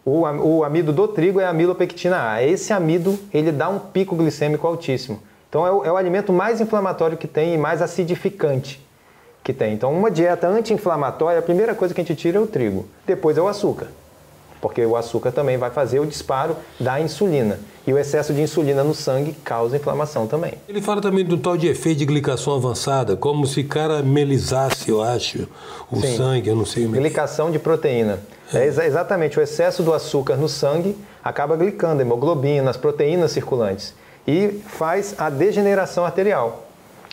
O, 0.04 0.20
o 0.20 0.64
amido 0.64 0.92
do 0.92 1.08
trigo 1.08 1.40
é 1.40 1.46
a 1.46 1.50
amilopectina 1.50 2.32
A. 2.32 2.42
Esse 2.44 2.74
amido, 2.74 3.18
ele 3.32 3.50
dá 3.50 3.70
um 3.70 3.78
pico 3.78 4.14
glicêmico 4.14 4.66
altíssimo. 4.66 5.22
Então 5.48 5.66
é 5.66 5.72
o, 5.72 5.84
é 5.84 5.90
o 5.90 5.96
alimento 5.96 6.30
mais 6.30 6.60
inflamatório 6.60 7.16
que 7.16 7.26
tem 7.26 7.54
e 7.54 7.56
mais 7.56 7.80
acidificante 7.80 8.83
que 9.44 9.52
tem. 9.52 9.74
Então, 9.74 9.92
uma 9.92 10.10
dieta 10.10 10.48
anti-inflamatória, 10.48 11.38
a 11.38 11.42
primeira 11.42 11.74
coisa 11.74 11.92
que 11.92 12.00
a 12.00 12.04
gente 12.04 12.16
tira 12.16 12.38
é 12.38 12.40
o 12.40 12.46
trigo, 12.46 12.86
depois 13.06 13.36
é 13.36 13.42
o 13.42 13.46
açúcar. 13.46 13.88
Porque 14.58 14.84
o 14.86 14.96
açúcar 14.96 15.30
também 15.30 15.58
vai 15.58 15.68
fazer 15.70 16.00
o 16.00 16.06
disparo 16.06 16.56
da 16.80 16.98
insulina. 16.98 17.60
E 17.86 17.92
o 17.92 17.98
excesso 17.98 18.32
de 18.32 18.40
insulina 18.40 18.82
no 18.82 18.94
sangue 18.94 19.34
causa 19.44 19.76
inflamação 19.76 20.26
também. 20.26 20.54
Ele 20.66 20.80
fala 20.80 21.02
também 21.02 21.22
do 21.22 21.36
tal 21.36 21.54
de 21.54 21.68
efeito 21.68 21.98
de 21.98 22.06
glicação 22.06 22.54
avançada, 22.54 23.14
como 23.14 23.46
se 23.46 23.62
caramelizasse, 23.62 24.88
eu 24.88 25.02
acho, 25.02 25.46
o 25.92 26.00
Sim. 26.00 26.16
sangue, 26.16 26.48
eu 26.48 26.56
não 26.56 26.64
sei. 26.64 26.86
Glicação 26.86 27.50
de 27.50 27.58
proteína. 27.58 28.20
É. 28.54 28.66
é 28.66 28.86
exatamente 28.86 29.38
o 29.38 29.42
excesso 29.42 29.82
do 29.82 29.92
açúcar 29.92 30.36
no 30.36 30.48
sangue 30.48 30.96
acaba 31.22 31.54
glicando 31.56 32.00
a 32.00 32.02
hemoglobina, 32.02 32.70
as 32.70 32.78
proteínas 32.78 33.32
circulantes 33.32 33.94
e 34.26 34.62
faz 34.66 35.14
a 35.18 35.28
degeneração 35.28 36.06
arterial, 36.06 36.66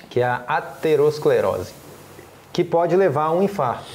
que 0.10 0.22
é 0.22 0.24
a 0.24 0.44
aterosclerose 0.48 1.81
que 2.52 2.64
pode 2.64 2.96
levar 2.96 3.26
a 3.26 3.32
um 3.32 3.44
infarto. 3.44 3.86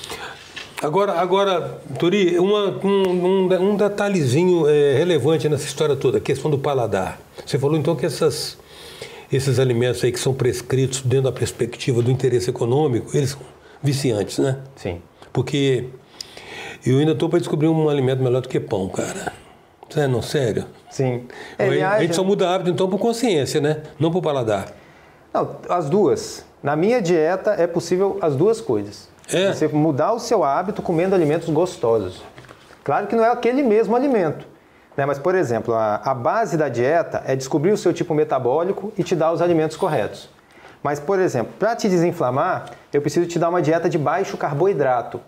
Agora, 0.83 1.19
agora 1.19 1.81
Turi, 1.99 2.39
uma, 2.39 2.69
um, 2.85 3.09
um, 3.09 3.71
um, 3.71 3.77
detalhezinho 3.77 4.69
é, 4.69 4.95
relevante 4.95 5.49
nessa 5.49 5.65
história 5.65 5.97
toda, 5.97 6.19
a 6.19 6.21
questão 6.21 6.51
do 6.51 6.59
paladar. 6.59 7.19
Você 7.45 7.59
falou 7.59 7.79
então 7.79 7.97
que 7.97 8.05
essas, 8.05 8.59
esses 9.33 9.59
alimentos 9.59 10.05
aí 10.05 10.13
que 10.13 10.21
são 10.21 10.35
prescritos 10.35 11.01
dentro 11.01 11.25
da 11.25 11.33
perspectiva 11.33 12.03
do 12.03 12.11
interesse 12.11 12.51
econômico, 12.51 13.17
eles 13.17 13.31
são 13.31 13.41
viciantes, 13.83 14.39
né? 14.39 14.59
Sim. 14.77 15.01
Porque 15.33 15.87
eu 16.85 16.99
ainda 16.99 17.13
estou 17.13 17.29
para 17.29 17.39
descobrir 17.39 17.69
um 17.69 17.89
alimento 17.89 18.23
melhor 18.23 18.43
do 18.43 18.49
que 18.49 18.61
pão, 18.61 18.89
cara. 18.89 19.33
É, 19.97 20.07
não, 20.07 20.21
sério? 20.21 20.67
Sim. 20.91 21.27
É, 21.59 21.83
a 21.83 22.01
gente 22.03 22.15
só 22.15 22.25
muda 22.25 22.51
hábito 22.51 22.71
então 22.71 22.89
por 22.89 22.99
consciência, 22.99 23.61
né? 23.61 23.83
Não 23.99 24.11
por 24.11 24.21
paladar. 24.21 24.73
Não, 25.33 25.57
as 25.69 25.89
duas. 25.89 26.45
Na 26.67 26.75
minha 26.75 27.01
dieta 27.01 27.53
é 27.53 27.65
possível 27.65 28.19
as 28.21 28.35
duas 28.35 28.61
coisas. 28.61 29.09
É. 29.33 29.53
Você 29.53 29.69
mudar 29.69 30.13
o 30.13 30.19
seu 30.19 30.43
hábito 30.43 30.83
comendo 30.83 31.15
alimentos 31.15 31.49
gostosos. 31.49 32.25
Claro 32.83 33.07
que 33.07 33.15
não 33.15 33.25
é 33.25 33.31
aquele 33.31 33.63
mesmo 33.63 33.95
alimento. 33.95 34.45
Né? 34.97 35.07
Mas, 35.07 35.17
por 35.17 35.37
exemplo, 35.37 35.73
a, 35.75 36.01
a 36.05 36.13
base 36.13 36.57
da 36.57 36.69
dieta 36.69 37.23
é 37.25 37.37
descobrir 37.37 37.71
o 37.71 37.77
seu 37.77 37.93
tipo 37.93 38.13
metabólico 38.13 38.93
e 38.99 39.05
te 39.05 39.15
dar 39.15 39.31
os 39.31 39.41
alimentos 39.41 39.77
corretos. 39.77 40.29
Mas, 40.83 40.99
por 40.99 41.21
exemplo, 41.21 41.53
para 41.57 41.77
te 41.77 41.89
desinflamar, 41.89 42.71
eu 42.93 43.01
preciso 43.01 43.29
te 43.29 43.39
dar 43.39 43.49
uma 43.49 43.63
dieta 43.63 43.89
de 43.89 43.97
baixo 43.97 44.37
carboidrato, 44.37 45.21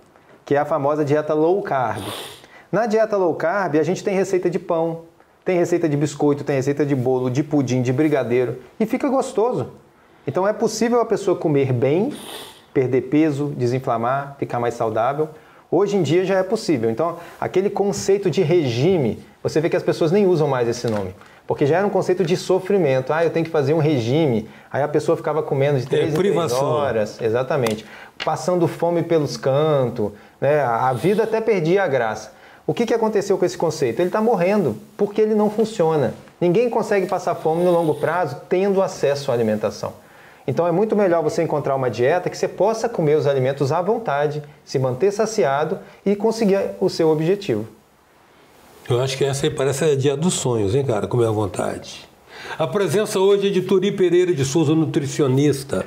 que 0.45 0.57
é 0.57 0.59
a 0.59 0.65
famosa 0.65 1.05
dieta 1.05 1.35
low 1.35 1.63
carb. 1.63 2.03
Na 2.73 2.87
dieta 2.87 3.17
low 3.17 3.33
carb, 3.37 3.77
a 3.77 3.85
gente 3.85 4.03
tem 4.03 4.17
receita 4.17 4.51
de 4.51 4.59
pão, 4.59 5.03
tem 5.45 5.57
receita 5.57 5.89
de 5.89 5.97
biscoito, 5.97 6.43
tem 6.43 6.57
receita 6.57 6.85
de 6.85 6.97
bolo, 6.97 7.31
de 7.31 7.45
pudim, 7.45 7.81
de 7.81 7.93
brigadeiro 7.93 8.59
e 8.81 8.85
fica 8.85 9.09
gostoso. 9.09 9.71
Então 10.27 10.47
é 10.47 10.53
possível 10.53 11.01
a 11.01 11.05
pessoa 11.07 11.37
comer 11.37 11.73
bem, 11.73 12.13
perder 12.73 13.03
peso, 13.03 13.53
desinflamar, 13.57 14.37
ficar 14.39 14.61
mais 14.61 14.75
saudável. 14.75 15.29
Hoje 15.71 15.97
em 15.97 16.03
dia 16.03 16.25
já 16.25 16.39
é 16.39 16.43
possível. 16.43 16.91
Então, 16.91 17.17
aquele 17.41 17.69
conceito 17.69 18.31
de 18.31 18.43
regime, 18.43 19.23
você 19.43 19.61
vê 19.61 19.69
que 19.69 19.77
as 19.77 19.83
pessoas 19.83 20.11
nem 20.11 20.27
usam 20.27 20.49
mais 20.49 20.67
esse 20.69 20.87
nome. 20.87 21.15
Porque 21.47 21.65
já 21.65 21.79
era 21.79 21.87
um 21.87 21.91
conceito 21.91 22.25
de 22.25 22.37
sofrimento. 22.37 23.11
Ah, 23.11 23.25
eu 23.25 23.31
tenho 23.31 23.45
que 23.45 23.51
fazer 23.51 23.73
um 23.73 23.79
regime. 23.79 24.49
Aí 24.71 24.83
a 24.83 24.89
pessoa 24.89 25.17
ficava 25.17 25.43
comendo 25.43 25.79
de 25.79 25.87
três, 25.87 26.09
é, 26.09 26.09
em 26.11 26.13
três 26.15 26.53
horas. 26.53 27.21
Exatamente. 27.21 27.87
Passando 28.23 28.69
fome 28.69 29.03
pelos 29.03 29.39
cantos. 29.39 30.13
Né? 30.39 30.61
A 30.61 30.93
vida 30.93 31.23
até 31.23 31.41
perdia 31.41 31.85
a 31.85 31.89
graça. 31.89 32.33
O 32.67 32.75
que, 32.75 32.85
que 32.85 32.93
aconteceu 32.93 33.39
com 33.39 33.47
esse 33.47 33.57
conceito? 33.57 33.99
Ele 34.01 34.11
está 34.11 34.21
morrendo 34.21 34.77
porque 34.95 35.23
ele 35.23 35.35
não 35.35 35.49
funciona. 35.49 36.13
Ninguém 36.39 36.69
consegue 36.69 37.07
passar 37.07 37.35
fome 37.35 37.65
no 37.65 37.71
longo 37.71 37.95
prazo 37.95 38.37
tendo 38.47 38.83
acesso 38.83 39.31
à 39.31 39.35
alimentação. 39.35 39.95
Então 40.49 40.67
é 40.67 40.73
muito 40.73 40.97
melhor 40.97 41.23
você 41.23 41.43
encontrar 41.43 41.77
uma 41.77 41.91
dieta 41.91 42.31
que 42.31 42.39
você 42.39 42.49
possa 42.49 42.89
comer 42.89 43.19
os 43.19 43.27
alimentos 43.27 43.71
à 43.71 43.83
vontade, 43.83 44.43
se 44.65 44.79
manter 44.79 45.13
saciado 45.13 45.79
e 46.07 46.17
conseguir 46.17 46.71
o 46.81 46.89
seu 46.89 47.11
objetivo. 47.11 47.69
Eu 48.89 48.99
acho 49.03 49.19
que 49.19 49.27
essa 49.27 49.45
aí 49.45 49.51
parece 49.51 49.85
a 49.85 49.95
dia 49.95 50.17
dos 50.17 50.33
sonhos, 50.33 50.75
hein, 50.75 50.87
cara? 50.87 51.07
Comer 51.07 51.27
à 51.27 51.31
vontade. 51.31 52.09
A 52.59 52.67
presença 52.67 53.21
hoje 53.21 53.49
é 53.49 53.51
de 53.51 53.61
Turi 53.61 53.93
Pereira 53.93 54.33
de 54.33 54.43
Souza, 54.43 54.75
nutricionista. 54.75 55.85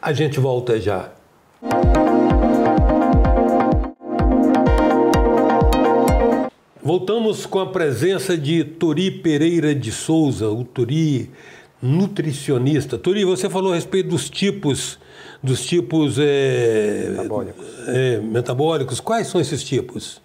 A 0.00 0.12
gente 0.12 0.38
volta 0.38 0.80
já. 0.80 1.10
Voltamos 6.80 7.46
com 7.46 7.58
a 7.58 7.66
presença 7.66 8.38
de 8.38 8.62
Turi 8.62 9.10
Pereira 9.10 9.74
de 9.74 9.90
Souza, 9.90 10.48
o 10.48 10.62
Turi 10.62 11.30
nutricionista. 11.82 12.96
Turi, 12.96 13.24
você 13.24 13.50
falou 13.50 13.72
a 13.72 13.74
respeito 13.74 14.08
dos 14.08 14.30
tipos, 14.30 14.98
dos 15.42 15.64
tipos 15.66 16.16
é, 16.18 17.08
metabólicos. 17.10 17.66
É, 17.88 18.16
metabólicos. 18.18 19.00
Quais 19.00 19.26
são 19.26 19.40
esses 19.40 19.64
tipos? 19.64 20.22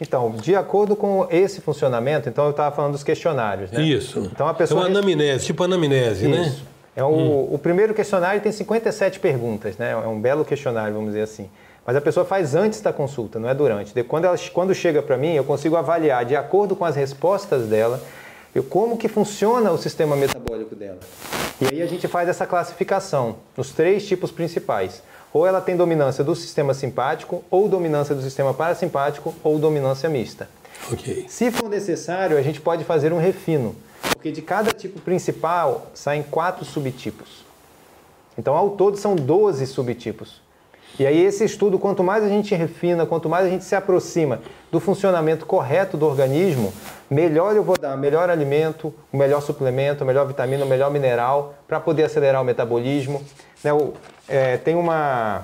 Então, 0.00 0.32
de 0.32 0.54
acordo 0.54 0.94
com 0.96 1.26
esse 1.30 1.60
funcionamento, 1.60 2.28
então 2.28 2.44
eu 2.46 2.50
estava 2.50 2.74
falando 2.74 2.92
dos 2.92 3.04
questionários, 3.04 3.70
né? 3.70 3.82
Isso. 3.82 4.30
Então 4.32 4.48
a 4.48 4.54
pessoa 4.54 4.82
é 4.82 4.88
uma 4.88 4.98
anamnese, 4.98 5.46
tipo 5.46 5.62
anamnese, 5.62 6.28
Isso. 6.28 6.40
né? 6.40 6.56
É 6.94 7.02
o, 7.02 7.08
hum. 7.08 7.54
o 7.54 7.58
primeiro 7.58 7.94
questionário 7.94 8.40
tem 8.40 8.52
57 8.52 9.18
perguntas, 9.20 9.78
né? 9.78 9.92
É 9.92 10.08
um 10.08 10.20
belo 10.20 10.44
questionário, 10.44 10.92
vamos 10.92 11.10
dizer 11.10 11.22
assim. 11.22 11.48
Mas 11.86 11.96
a 11.96 12.00
pessoa 12.00 12.24
faz 12.24 12.54
antes 12.54 12.80
da 12.80 12.92
consulta, 12.92 13.38
não 13.38 13.48
é 13.48 13.54
durante. 13.54 14.00
Quando, 14.04 14.24
ela, 14.24 14.36
quando 14.52 14.74
chega 14.74 15.02
para 15.02 15.16
mim, 15.16 15.34
eu 15.34 15.44
consigo 15.44 15.76
avaliar, 15.76 16.24
de 16.24 16.36
acordo 16.36 16.76
com 16.76 16.84
as 16.84 16.94
respostas 16.94 17.66
dela, 17.66 18.00
eu, 18.54 18.62
como 18.62 18.98
que 18.98 19.08
funciona 19.08 19.72
o 19.72 19.78
sistema 19.78 20.14
metabólico 20.14 20.74
dela. 20.74 21.00
E 21.60 21.66
aí 21.66 21.82
a 21.82 21.86
gente 21.86 22.06
faz 22.06 22.28
essa 22.28 22.46
classificação 22.46 23.36
nos 23.56 23.70
três 23.70 24.06
tipos 24.06 24.30
principais. 24.30 25.02
Ou 25.32 25.46
ela 25.46 25.60
tem 25.60 25.76
dominância 25.76 26.22
do 26.22 26.34
sistema 26.34 26.74
simpático, 26.74 27.42
ou 27.50 27.68
dominância 27.68 28.14
do 28.14 28.20
sistema 28.20 28.52
parasimpático, 28.52 29.34
ou 29.42 29.58
dominância 29.58 30.08
mista. 30.08 30.48
Okay. 30.92 31.26
Se 31.28 31.50
for 31.50 31.70
necessário, 31.70 32.36
a 32.36 32.42
gente 32.42 32.60
pode 32.60 32.84
fazer 32.84 33.12
um 33.12 33.18
refino, 33.18 33.74
porque 34.10 34.30
de 34.30 34.42
cada 34.42 34.72
tipo 34.72 35.00
principal 35.00 35.86
saem 35.94 36.22
quatro 36.22 36.64
subtipos. 36.64 37.44
Então, 38.36 38.54
ao 38.54 38.70
todo, 38.70 38.96
são 38.96 39.14
12 39.14 39.66
subtipos. 39.66 40.42
E 40.98 41.06
aí 41.06 41.24
esse 41.24 41.44
estudo, 41.44 41.78
quanto 41.78 42.04
mais 42.04 42.22
a 42.22 42.28
gente 42.28 42.54
refina, 42.54 43.06
quanto 43.06 43.28
mais 43.28 43.46
a 43.46 43.48
gente 43.48 43.64
se 43.64 43.74
aproxima 43.74 44.40
do 44.70 44.78
funcionamento 44.78 45.46
correto 45.46 45.96
do 45.96 46.06
organismo, 46.06 46.72
melhor 47.10 47.56
eu 47.56 47.62
vou 47.62 47.78
dar, 47.78 47.96
melhor 47.96 48.28
alimento, 48.28 48.92
o 49.10 49.16
melhor 49.16 49.40
suplemento, 49.40 50.04
a 50.04 50.06
melhor 50.06 50.26
vitamina, 50.26 50.64
o 50.64 50.68
melhor 50.68 50.90
mineral 50.90 51.54
para 51.66 51.80
poder 51.80 52.04
acelerar 52.04 52.42
o 52.42 52.44
metabolismo. 52.44 53.22
Né, 53.64 53.72
o, 53.72 53.94
é, 54.28 54.58
tem 54.58 54.74
uma, 54.74 55.42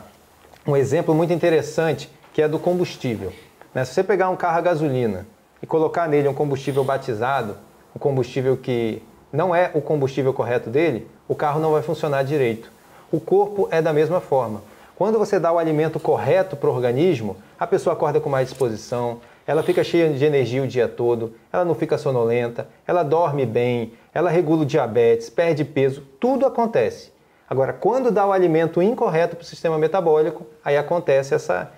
um 0.66 0.76
exemplo 0.76 1.14
muito 1.14 1.32
interessante 1.32 2.10
que 2.34 2.42
é 2.42 2.48
do 2.48 2.58
combustível. 2.58 3.32
Né? 3.74 3.84
Se 3.84 3.94
você 3.94 4.04
pegar 4.04 4.28
um 4.28 4.36
carro 4.36 4.58
a 4.58 4.60
gasolina 4.60 5.26
e 5.62 5.66
colocar 5.66 6.06
nele 6.08 6.28
um 6.28 6.34
combustível 6.34 6.84
batizado, 6.84 7.56
um 7.96 7.98
combustível 7.98 8.56
que 8.56 9.02
não 9.32 9.54
é 9.54 9.70
o 9.74 9.80
combustível 9.80 10.32
correto 10.32 10.68
dele, 10.68 11.08
o 11.26 11.34
carro 11.34 11.58
não 11.58 11.72
vai 11.72 11.82
funcionar 11.82 12.22
direito. 12.22 12.70
O 13.10 13.18
corpo 13.18 13.66
é 13.70 13.80
da 13.80 13.92
mesma 13.92 14.20
forma. 14.20 14.62
Quando 14.98 15.16
você 15.16 15.38
dá 15.38 15.52
o 15.52 15.58
alimento 15.58 16.00
correto 16.00 16.56
para 16.56 16.68
o 16.68 16.74
organismo, 16.74 17.36
a 17.56 17.68
pessoa 17.68 17.92
acorda 17.92 18.18
com 18.18 18.28
mais 18.28 18.48
disposição, 18.48 19.20
ela 19.46 19.62
fica 19.62 19.84
cheia 19.84 20.12
de 20.12 20.24
energia 20.24 20.60
o 20.60 20.66
dia 20.66 20.88
todo, 20.88 21.34
ela 21.52 21.64
não 21.64 21.72
fica 21.72 21.96
sonolenta, 21.96 22.66
ela 22.84 23.04
dorme 23.04 23.46
bem, 23.46 23.92
ela 24.12 24.28
regula 24.28 24.62
o 24.62 24.66
diabetes, 24.66 25.30
perde 25.30 25.64
peso, 25.64 26.02
tudo 26.18 26.44
acontece. 26.44 27.12
Agora, 27.48 27.72
quando 27.72 28.10
dá 28.10 28.26
o 28.26 28.32
alimento 28.32 28.82
incorreto 28.82 29.36
para 29.36 29.44
o 29.44 29.46
sistema 29.46 29.78
metabólico, 29.78 30.44
aí 30.64 30.76
acontece 30.76 31.32
essa 31.32 31.70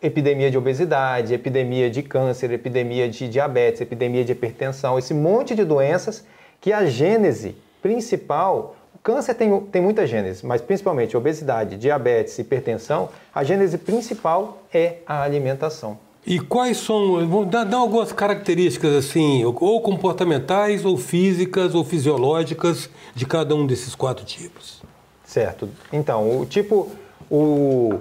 epidemia 0.00 0.48
de 0.48 0.56
obesidade, 0.56 1.34
epidemia 1.34 1.90
de 1.90 2.04
câncer, 2.04 2.52
epidemia 2.52 3.08
de 3.08 3.28
diabetes, 3.28 3.80
epidemia 3.80 4.24
de 4.24 4.30
hipertensão, 4.30 4.96
esse 4.96 5.12
monte 5.12 5.52
de 5.52 5.64
doenças 5.64 6.24
que 6.60 6.72
a 6.72 6.86
gênese 6.86 7.56
principal 7.82 8.76
o 8.98 9.02
câncer 9.02 9.34
tem, 9.34 9.60
tem 9.60 9.80
muita 9.80 10.06
gênese, 10.06 10.44
mas 10.44 10.60
principalmente 10.60 11.16
obesidade, 11.16 11.76
diabetes, 11.76 12.38
hipertensão, 12.38 13.08
a 13.34 13.44
gênese 13.44 13.78
principal 13.78 14.62
é 14.72 14.96
a 15.06 15.22
alimentação. 15.22 15.98
E 16.26 16.38
quais 16.38 16.76
são, 16.76 17.46
dá, 17.46 17.64
dá 17.64 17.76
algumas 17.78 18.12
características 18.12 18.94
assim, 18.94 19.44
ou 19.44 19.80
comportamentais, 19.80 20.84
ou 20.84 20.98
físicas, 20.98 21.74
ou 21.74 21.84
fisiológicas 21.84 22.90
de 23.14 23.24
cada 23.24 23.54
um 23.54 23.66
desses 23.66 23.94
quatro 23.94 24.26
tipos? 24.26 24.82
Certo. 25.24 25.70
Então, 25.92 26.40
o 26.40 26.44
tipo, 26.44 26.90
o, 27.30 27.98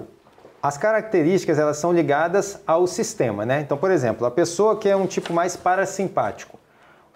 as 0.61 0.77
características 0.77 1.59
elas 1.59 1.77
são 1.77 1.93
ligadas 1.93 2.59
ao 2.65 2.87
sistema, 2.87 3.45
né? 3.45 3.61
Então, 3.61 3.77
por 3.77 3.91
exemplo, 3.91 4.25
a 4.25 4.31
pessoa 4.31 4.75
que 4.75 4.89
é 4.89 4.95
um 4.95 5.05
tipo 5.05 5.31
mais 5.31 5.55
parasimpático, 5.55 6.56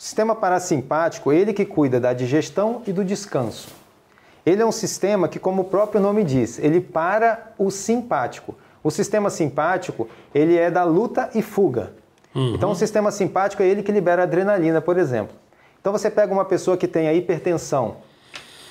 o 0.01 0.03
sistema 0.03 0.33
parasimpático, 0.33 1.31
ele 1.31 1.53
que 1.53 1.63
cuida 1.63 1.99
da 1.99 2.11
digestão 2.11 2.81
e 2.87 2.91
do 2.91 3.05
descanso. 3.05 3.67
Ele 4.43 4.59
é 4.59 4.65
um 4.65 4.71
sistema 4.71 5.27
que, 5.27 5.37
como 5.37 5.61
o 5.61 5.65
próprio 5.65 6.01
nome 6.01 6.23
diz, 6.23 6.57
ele 6.57 6.81
para 6.81 7.53
o 7.55 7.69
simpático. 7.69 8.55
O 8.83 8.89
sistema 8.89 9.29
simpático, 9.29 10.09
ele 10.33 10.57
é 10.57 10.71
da 10.71 10.83
luta 10.83 11.29
e 11.35 11.43
fuga. 11.43 11.93
Uhum. 12.33 12.55
Então, 12.55 12.71
o 12.71 12.75
sistema 12.75 13.11
simpático 13.11 13.61
é 13.61 13.67
ele 13.67 13.83
que 13.83 13.91
libera 13.91 14.23
adrenalina, 14.23 14.81
por 14.81 14.97
exemplo. 14.97 15.35
Então, 15.79 15.93
você 15.93 16.09
pega 16.09 16.33
uma 16.33 16.45
pessoa 16.45 16.75
que 16.75 16.87
tenha 16.87 17.13
hipertensão, 17.13 17.97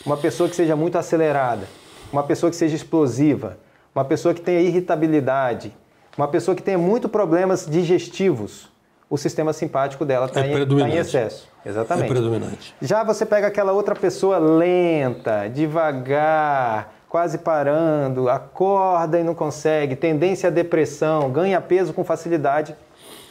uma 0.05 0.17
pessoa 0.17 0.49
que 0.49 0.57
seja 0.57 0.75
muito 0.75 0.99
acelerada, 0.99 1.69
uma 2.13 2.25
pessoa 2.25 2.51
que 2.51 2.57
seja 2.57 2.75
explosiva, 2.75 3.57
uma 3.95 4.05
pessoa 4.05 4.35
que 4.35 4.41
tenha 4.41 4.61
irritabilidade, 4.61 5.73
uma 6.19 6.27
pessoa 6.27 6.57
que 6.57 6.63
tenha 6.63 6.77
muito 6.77 7.09
problemas 7.09 7.67
digestivos, 7.71 8.70
o 9.11 9.19
sistema 9.19 9.53
simpático 9.53 10.05
dela 10.05 10.27
está 10.27 10.41
é 10.41 10.53
em, 10.53 10.67
tá 10.67 10.89
em, 10.89 10.97
excesso. 10.97 11.49
Exatamente. 11.67 12.05
É 12.07 12.09
predominante. 12.09 12.75
Já 12.81 13.03
você 13.03 13.27
pega 13.27 13.49
aquela 13.49 13.73
outra 13.73 13.97
pessoa 13.97 14.39
lenta, 14.39 15.49
devagar, 15.49 16.95
quase 17.09 17.39
parando, 17.39 18.31
acorda 18.31 19.19
e 19.19 19.25
não 19.25 19.35
consegue, 19.35 19.97
tendência 19.97 20.47
à 20.47 20.51
depressão, 20.51 21.29
ganha 21.29 21.61
peso 21.61 21.93
com 21.93 22.05
facilidade, 22.05 22.77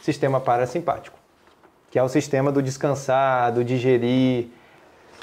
sistema 0.02 0.38
parasimpático, 0.38 1.18
que 1.90 1.98
é 1.98 2.02
o 2.02 2.08
sistema 2.10 2.52
do 2.52 2.62
descansar, 2.62 3.50
do 3.50 3.64
digerir. 3.64 4.48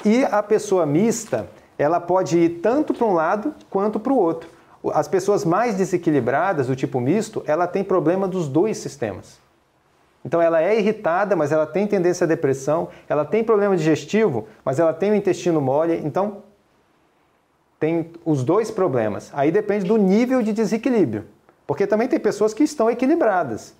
E 0.04 0.24
a 0.24 0.42
pessoa 0.42 0.84
mista, 0.84 1.46
ela 1.78 2.00
pode 2.00 2.36
ir 2.36 2.48
tanto 2.60 2.92
para 2.92 3.06
um 3.06 3.14
lado 3.14 3.54
quanto 3.70 4.00
para 4.00 4.12
o 4.12 4.16
outro. 4.16 4.50
As 4.92 5.06
pessoas 5.06 5.44
mais 5.44 5.76
desequilibradas, 5.76 6.66
do 6.66 6.74
tipo 6.74 7.00
misto, 7.00 7.44
ela 7.46 7.68
tem 7.68 7.84
problema 7.84 8.26
dos 8.26 8.48
dois 8.48 8.78
sistemas. 8.78 9.38
Então 10.24 10.42
ela 10.42 10.62
é 10.62 10.78
irritada, 10.78 11.36
mas 11.36 11.52
ela 11.52 11.66
tem 11.66 11.86
tendência 11.86 12.24
à 12.24 12.28
depressão, 12.28 12.88
ela 13.08 13.24
tem 13.24 13.42
problema 13.44 13.76
digestivo, 13.76 14.48
mas 14.64 14.78
ela 14.78 14.92
tem 14.92 15.10
o 15.10 15.14
intestino 15.14 15.60
mole, 15.60 16.00
então 16.04 16.42
tem 17.78 18.10
os 18.24 18.42
dois 18.42 18.70
problemas. 18.70 19.30
Aí 19.32 19.50
depende 19.50 19.84
do 19.84 19.96
nível 19.96 20.42
de 20.42 20.52
desequilíbrio. 20.52 21.24
Porque 21.66 21.86
também 21.86 22.08
tem 22.08 22.18
pessoas 22.18 22.52
que 22.54 22.64
estão 22.64 22.90
equilibradas. 22.90 23.74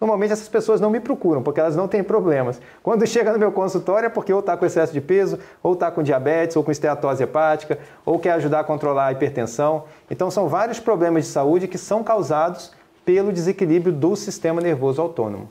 Normalmente 0.00 0.32
essas 0.32 0.48
pessoas 0.48 0.80
não 0.80 0.88
me 0.88 0.98
procuram, 0.98 1.42
porque 1.42 1.60
elas 1.60 1.76
não 1.76 1.86
têm 1.86 2.02
problemas. 2.02 2.60
Quando 2.82 3.06
chega 3.06 3.32
no 3.32 3.38
meu 3.38 3.52
consultório 3.52 4.06
é 4.06 4.08
porque 4.08 4.32
ou 4.32 4.40
está 4.40 4.56
com 4.56 4.64
excesso 4.64 4.92
de 4.92 5.00
peso, 5.00 5.38
ou 5.62 5.74
está 5.74 5.90
com 5.90 6.02
diabetes, 6.02 6.56
ou 6.56 6.64
com 6.64 6.70
esteatose 6.70 7.22
hepática, 7.22 7.78
ou 8.06 8.18
quer 8.18 8.32
ajudar 8.32 8.60
a 8.60 8.64
controlar 8.64 9.06
a 9.06 9.12
hipertensão. 9.12 9.84
Então 10.10 10.30
são 10.30 10.48
vários 10.48 10.80
problemas 10.80 11.26
de 11.26 11.30
saúde 11.30 11.68
que 11.68 11.76
são 11.76 12.02
causados 12.02 12.72
pelo 13.04 13.32
desequilíbrio 13.32 13.92
do 13.92 14.16
sistema 14.16 14.60
nervoso 14.60 15.02
autônomo. 15.02 15.48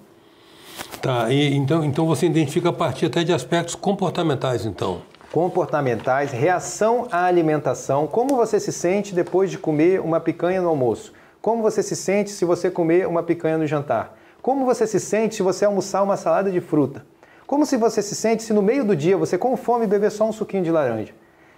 Tá, 1.02 1.30
e 1.30 1.56
então, 1.56 1.84
então 1.84 2.06
você 2.06 2.26
identifica 2.26 2.70
a 2.70 2.74
partir 2.74 3.06
até 3.06 3.24
de 3.24 3.34
aspectos 3.34 3.76
comportamentais, 3.76 4.66
então. 4.66 5.02
Comportamentais, 5.32 6.32
reação 6.32 7.08
à 7.12 7.26
alimentação, 7.26 8.08
como 8.08 8.36
você 8.36 8.60
se 8.60 8.72
sente 8.72 9.14
depois 9.14 9.50
de 9.50 9.58
comer 9.58 10.02
uma 10.02 10.20
picanha 10.20 10.62
no 10.62 10.70
almoço, 10.70 11.14
como 11.42 11.62
você 11.62 11.82
se 11.82 11.96
sente 11.96 12.32
se 12.32 12.44
você 12.44 12.70
comer 12.70 13.08
uma 13.08 13.24
picanha 13.24 13.58
no 13.58 13.68
jantar 13.68 14.20
como 14.42 14.66
você 14.66 14.88
se 14.88 15.00
sente 15.00 15.36
se 15.36 15.44
você 15.44 15.66
almoçar 15.66 16.02
uma 16.02 16.16
salada 16.16 16.52
de 16.52 16.62
fruta? 16.62 17.06
Como 17.46 17.66
se 17.66 17.76
você 17.76 18.02
se 18.02 18.16
sente 18.16 18.44
se 18.44 18.54
no 18.54 18.62
meio 18.62 18.86
do 18.86 18.96
dia 18.96 19.18
você 19.18 19.38
com 19.38 19.56
fome 19.58 19.86
beber 19.86 20.12
só 20.12 20.26
um 20.26 20.32
suquinho 20.32 20.64
de 20.64 20.72
laranja? 20.72 21.14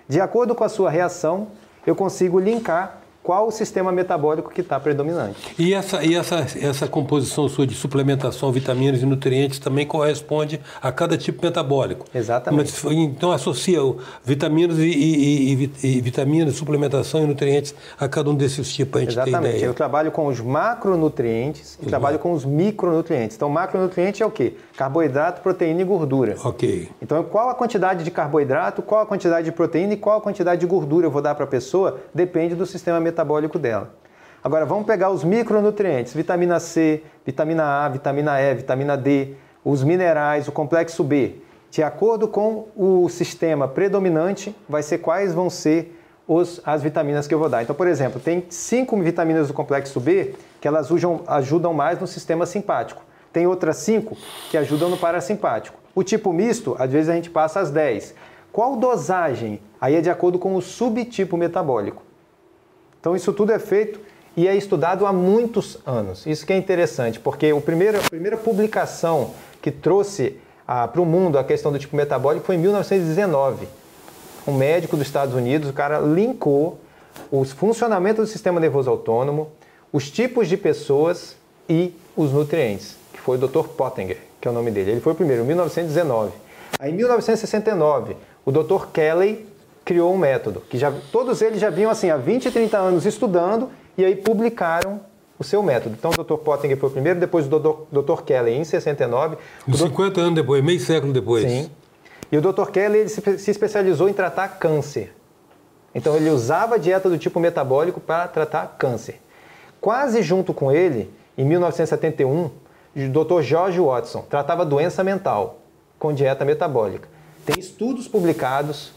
De 0.08 0.20
acordo 0.20 0.56
com 0.56 0.64
a 0.64 0.70
sua 0.70 0.90
reação, 0.90 1.50
eu 1.86 1.96
consigo 1.96 2.40
linkar 2.40 3.01
qual 3.24 3.48
o 3.48 3.52
sistema 3.52 3.92
metabólico 3.92 4.52
que 4.52 4.62
está 4.62 4.80
predominante. 4.80 5.54
E, 5.58 5.74
essa, 5.74 6.04
e 6.04 6.16
essa, 6.16 6.48
essa 6.60 6.88
composição 6.88 7.48
sua 7.48 7.68
de 7.68 7.76
suplementação, 7.76 8.52
vitaminas 8.52 9.02
e 9.02 9.06
nutrientes 9.06 9.60
também 9.60 9.86
corresponde 9.86 10.60
a 10.82 10.92
cada 10.92 11.18
tipo 11.18 11.46
metabólico. 11.46 12.06
Exatamente. 12.14 12.74
Mas, 12.84 12.94
então 12.94 13.32
associa 13.32 13.80
vitaminas 14.24 14.78
e, 14.80 14.84
e, 14.84 15.54
e, 15.54 15.72
e, 15.84 16.02
vitaminas, 16.02 16.56
suplementação 16.56 17.24
e 17.24 17.28
nutrientes 17.28 17.76
a 18.00 18.08
cada 18.08 18.30
um 18.30 18.36
desses 18.36 18.74
tipos. 18.74 18.98
A 18.98 19.04
gente 19.04 19.12
Exatamente. 19.12 19.64
Eu 19.64 19.74
trabalho 19.74 20.12
com 20.12 20.28
os 20.28 20.40
macronutrientes 20.40 21.78
e 21.80 21.84
uhum. 21.84 21.90
trabalho 21.90 22.18
com 22.18 22.34
os 22.34 22.44
micronutrientes. 22.44 23.36
Então, 23.36 23.50
macronutriente 23.50 24.24
é 24.24 24.26
o 24.26 24.32
quê? 24.32 24.54
Carboidrato, 24.76 25.42
proteína 25.42 25.82
e 25.82 25.84
gordura. 25.84 26.36
Ok. 26.44 26.90
Então, 27.02 27.24
qual 27.24 27.50
a 27.50 27.56
quantidade 27.56 28.04
de 28.04 28.10
carboidrato, 28.10 28.82
qual 28.82 29.02
a 29.02 29.06
quantidade 29.06 29.46
de 29.46 29.52
proteína 29.52 29.94
e 29.94 29.98
qual 29.98 30.18
a 30.18 30.22
quantidade 30.22 30.62
de 30.62 30.68
gordura 30.68 31.06
eu 31.06 31.12
vou 31.12 31.22
dar 31.22 31.36
para 31.36 31.44
a 31.44 31.48
pessoa 31.48 32.00
depende 32.14 32.56
do 32.56 32.66
sistema 32.66 33.00
metabólico 33.00 33.11
metabólico 33.12 33.60
dela. 33.60 33.94
Agora 34.44 34.66
vamos 34.66 34.88
pegar 34.88 35.12
os 35.12 35.24
micronutrientes, 35.24 36.14
vitamina 36.14 36.60
C, 36.60 37.04
vitamina 37.24 37.64
A, 37.86 37.90
vitamina 37.90 38.42
E, 38.42 38.56
vitamina 38.56 38.98
D, 38.98 39.36
os 39.64 39.84
minerais, 39.84 40.48
o 40.48 40.52
complexo 40.52 41.04
B. 41.04 41.36
De 41.70 41.84
acordo 41.84 42.28
com 42.28 42.68
o 42.76 43.08
sistema 43.08 43.68
predominante, 43.68 44.56
vai 44.68 44.82
ser 44.82 44.98
quais 44.98 45.34
vão 45.34 45.50
ser 45.50 45.98
os, 46.28 46.60
as 46.66 46.82
vitaminas 46.82 47.28
que 47.28 47.34
eu 47.34 47.40
vou 47.40 47.50
dar. 47.50 47.62
Então, 47.62 47.76
por 47.76 47.88
exemplo, 47.88 48.20
tem 48.20 48.46
cinco 48.50 49.00
vitaminas 49.00 49.48
do 49.48 49.54
complexo 49.54 50.00
B 50.00 50.34
que 50.60 50.68
elas 50.68 50.92
ajudam, 50.92 51.22
ajudam 51.28 51.74
mais 51.74 52.00
no 52.00 52.08
sistema 52.08 52.46
simpático. 52.46 53.04
Tem 53.32 53.46
outras 53.46 53.78
cinco 53.78 54.18
que 54.50 54.58
ajudam 54.58 54.90
no 54.90 54.98
parasimpático. 54.98 55.80
O 55.94 56.04
tipo 56.04 56.34
misto, 56.34 56.76
às 56.80 56.92
vezes 56.92 57.10
a 57.10 57.14
gente 57.14 57.30
passa 57.30 57.60
as 57.60 57.70
10. 57.70 58.16
Qual 58.52 58.76
dosagem? 58.76 59.62
Aí 59.80 59.96
é 59.96 60.02
de 60.02 60.10
acordo 60.10 60.40
com 60.40 60.56
o 60.56 60.62
subtipo 60.62 61.38
metabólico. 61.38 62.04
Então 63.02 63.16
isso 63.16 63.34
tudo 63.34 63.52
é 63.52 63.60
feito 63.60 64.00
e 64.38 64.48
é 64.48 64.56
estudado 64.56 65.06
há 65.06 65.12
muitos 65.12 65.78
anos. 65.86 66.26
Isso 66.26 66.46
que 66.46 66.54
é 66.54 66.58
interessante, 66.58 67.20
porque 67.20 67.52
o 67.52 67.60
primeiro, 67.60 67.98
a 68.00 68.10
primeira 68.10 68.38
publicação 68.38 69.32
que 69.62 69.72
trouxe 69.72 70.38
ah, 70.68 70.88
para 70.88 71.02
o 71.02 71.06
mundo 71.06 71.38
a 71.38 71.44
questão 71.44 71.72
do 71.72 71.80
tipo 71.80 71.96
metabólico 71.96 72.46
foi 72.46 72.56
em 72.56 72.60
1919. 72.60 73.68
Um 74.48 74.54
médico 74.54 74.96
dos 74.96 75.06
Estados 75.06 75.36
Unidos, 75.36 75.70
o 75.70 75.74
cara 75.74 76.00
linkou 76.00 76.80
o 77.30 77.44
funcionamento 77.44 78.22
do 78.22 78.28
sistema 78.28 78.60
nervoso 78.60 78.90
autônomo, 78.90 79.52
os 79.92 80.10
tipos 80.10 80.48
de 80.48 80.56
pessoas 80.56 81.36
e 81.68 81.94
os 82.16 82.32
nutrientes, 82.32 82.96
que 83.14 83.20
foi 83.20 83.38
o 83.38 83.48
Dr. 83.48 83.68
Pottinger, 83.70 84.18
que 84.40 84.48
é 84.48 84.52
o 84.52 84.54
nome 84.54 84.72
dele. 84.72 84.92
Ele 84.92 85.02
foi 85.02 85.14
o 85.14 85.16
primeiro, 85.16 85.44
em 85.44 85.48
1919. 85.48 86.32
Aí, 86.80 86.92
em 86.92 86.96
1969, 86.96 88.16
o 88.46 88.52
Dr. 88.52 88.88
Kelly 88.94 89.46
criou 89.84 90.14
um 90.14 90.18
método, 90.18 90.62
que 90.70 90.78
já, 90.78 90.92
todos 91.12 91.42
eles 91.42 91.60
já 91.60 91.70
vinham 91.70 91.92
assim 91.92 92.10
há 92.10 92.18
20, 92.18 92.52
30 92.52 92.78
anos 92.78 93.06
estudando 93.06 93.70
e 93.98 94.06
aí 94.06 94.16
publicaram 94.16 95.02
o 95.38 95.44
seu 95.44 95.64
método. 95.64 95.96
Então 95.98 96.12
o 96.12 96.24
Dr. 96.24 96.36
Pottinger 96.36 96.78
foi 96.78 96.90
o 96.90 96.92
primeiro, 96.92 97.20
depois 97.20 97.48
o 97.52 97.60
Dr. 97.92 98.22
Kelly 98.24 98.52
em 98.52 98.64
69. 98.64 99.38
Uns 99.68 99.80
50 99.80 100.22
anos 100.22 100.36
depois, 100.36 100.64
meio 100.64 100.80
século 100.80 101.12
depois. 101.12 101.44
Sim. 101.44 101.70
E 102.32 102.38
o 102.38 102.42
Dr. 102.42 102.70
Kelly 102.72 103.00
ele 103.00 103.10
se 103.10 103.52
especializou 103.52 104.08
em 104.08 104.14
tratar 104.14 104.48
câncer. 104.60 105.14
Então 105.94 106.16
ele 106.16 106.30
usava 106.30 106.76
a 106.76 106.78
dieta 106.78 107.10
do 107.10 107.18
tipo 107.18 107.40
metabólico 107.40 108.00
para 108.00 108.28
tratar 108.28 108.76
câncer. 108.78 109.20
Quase 109.82 110.22
junto 110.22 110.54
com 110.54 110.72
ele, 110.72 111.12
em 111.38 111.44
1971, 111.44 112.52
o 112.96 113.10
Dr. 113.10 113.42
George 113.42 113.80
Watson 113.80 114.22
tratava 114.30 114.66
doença 114.66 115.04
mental 115.04 115.60
com 115.98 116.14
dieta 116.14 116.46
metabólica. 116.46 117.10
Tem 117.46 117.60
estudos 117.60 118.08
publicados 118.08 118.92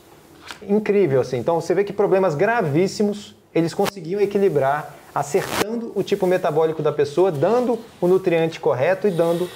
incrível 0.69 1.21
assim. 1.21 1.39
Então 1.39 1.61
você 1.61 1.75
vê 1.75 1.85
que 1.85 1.93
problemas 1.93 2.35
gravíssimos 2.35 3.35
eles 3.55 3.73
conseguiam 3.73 4.21
equilibrar, 4.21 4.95
acertando 5.15 5.93
o 5.95 6.03
tipo 6.03 6.27
metabólico 6.27 6.83
da 6.83 6.93
pessoa, 6.93 7.31
dando 7.31 7.79
o 8.01 8.09
nutriente 8.09 8.59
correto 8.59 9.07
e 9.07 9.11
dando 9.11 9.49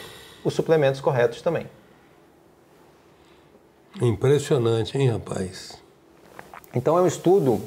os 0.45 0.55
suplementos 0.55 1.01
corretos 1.01 1.43
também. 1.43 1.67
Impressionante, 4.01 4.97
hein, 4.97 5.11
rapaz? 5.11 5.83
Então 6.73 6.97
é 6.97 7.03
um 7.03 7.07
estudo, 7.07 7.61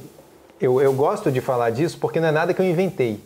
eu, 0.60 0.80
eu 0.80 0.94
gosto 0.94 1.30
de 1.30 1.42
falar 1.42 1.72
disso 1.72 1.98
porque 2.00 2.20
não 2.20 2.30
é 2.30 2.32
nada 2.32 2.54
que 2.54 2.62
eu 2.62 2.66
inventei. 2.66 3.20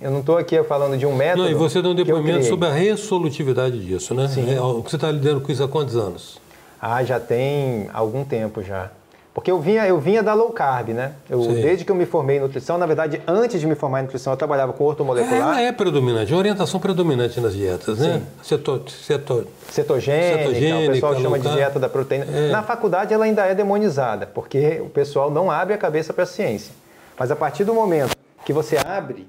Eu 0.00 0.10
não 0.10 0.20
estou 0.20 0.36
aqui 0.36 0.60
falando 0.64 0.98
de 0.98 1.06
um 1.06 1.14
método. 1.14 1.44
Não, 1.44 1.50
e 1.50 1.54
você 1.54 1.80
dá 1.80 1.88
um 1.88 1.94
depoimento 1.94 2.44
sobre 2.44 2.68
a 2.68 2.72
resolutividade 2.72 3.84
disso, 3.84 4.14
né? 4.14 4.28
Sim. 4.28 4.50
É, 4.50 4.56
você 4.56 4.96
está 4.96 5.10
lidando 5.10 5.40
com 5.40 5.50
isso 5.50 5.62
há 5.62 5.68
quantos 5.68 5.96
anos? 5.96 6.40
Ah, 6.80 7.02
já 7.04 7.18
tem 7.20 7.88
algum 7.92 8.24
tempo 8.24 8.62
já. 8.62 8.90
Porque 9.36 9.50
eu 9.50 9.60
vinha, 9.60 9.86
eu 9.86 10.00
vinha 10.00 10.22
da 10.22 10.32
low 10.32 10.48
carb, 10.48 10.94
né? 10.94 11.12
Eu, 11.28 11.42
desde 11.42 11.84
que 11.84 11.92
eu 11.92 11.94
me 11.94 12.06
formei 12.06 12.38
em 12.38 12.40
nutrição, 12.40 12.78
na 12.78 12.86
verdade, 12.86 13.20
antes 13.26 13.60
de 13.60 13.66
me 13.66 13.74
formar 13.74 14.00
em 14.00 14.04
nutrição, 14.04 14.32
eu 14.32 14.36
trabalhava 14.38 14.72
com 14.72 14.82
ortomolecular. 14.82 15.38
Ela 15.38 15.60
é 15.60 15.70
predominante, 15.72 16.32
é 16.32 16.36
orientação 16.36 16.80
predominante 16.80 17.38
nas 17.38 17.52
dietas, 17.52 17.98
né? 17.98 18.22
Setor, 18.42 18.88
setor, 18.88 19.46
cetogênica, 19.70 20.38
cetogênica, 20.38 20.90
o 20.90 20.94
pessoal 20.94 21.20
chama 21.20 21.38
de 21.38 21.52
dieta 21.52 21.78
da 21.78 21.86
proteína. 21.86 22.24
É. 22.34 22.50
Na 22.50 22.62
faculdade 22.62 23.12
ela 23.12 23.26
ainda 23.26 23.44
é 23.44 23.54
demonizada, 23.54 24.26
porque 24.26 24.80
o 24.80 24.88
pessoal 24.88 25.30
não 25.30 25.50
abre 25.50 25.74
a 25.74 25.78
cabeça 25.78 26.14
para 26.14 26.22
a 26.22 26.26
ciência. 26.26 26.72
Mas 27.18 27.30
a 27.30 27.36
partir 27.36 27.64
do 27.64 27.74
momento 27.74 28.16
que 28.42 28.54
você 28.54 28.78
abre, 28.78 29.28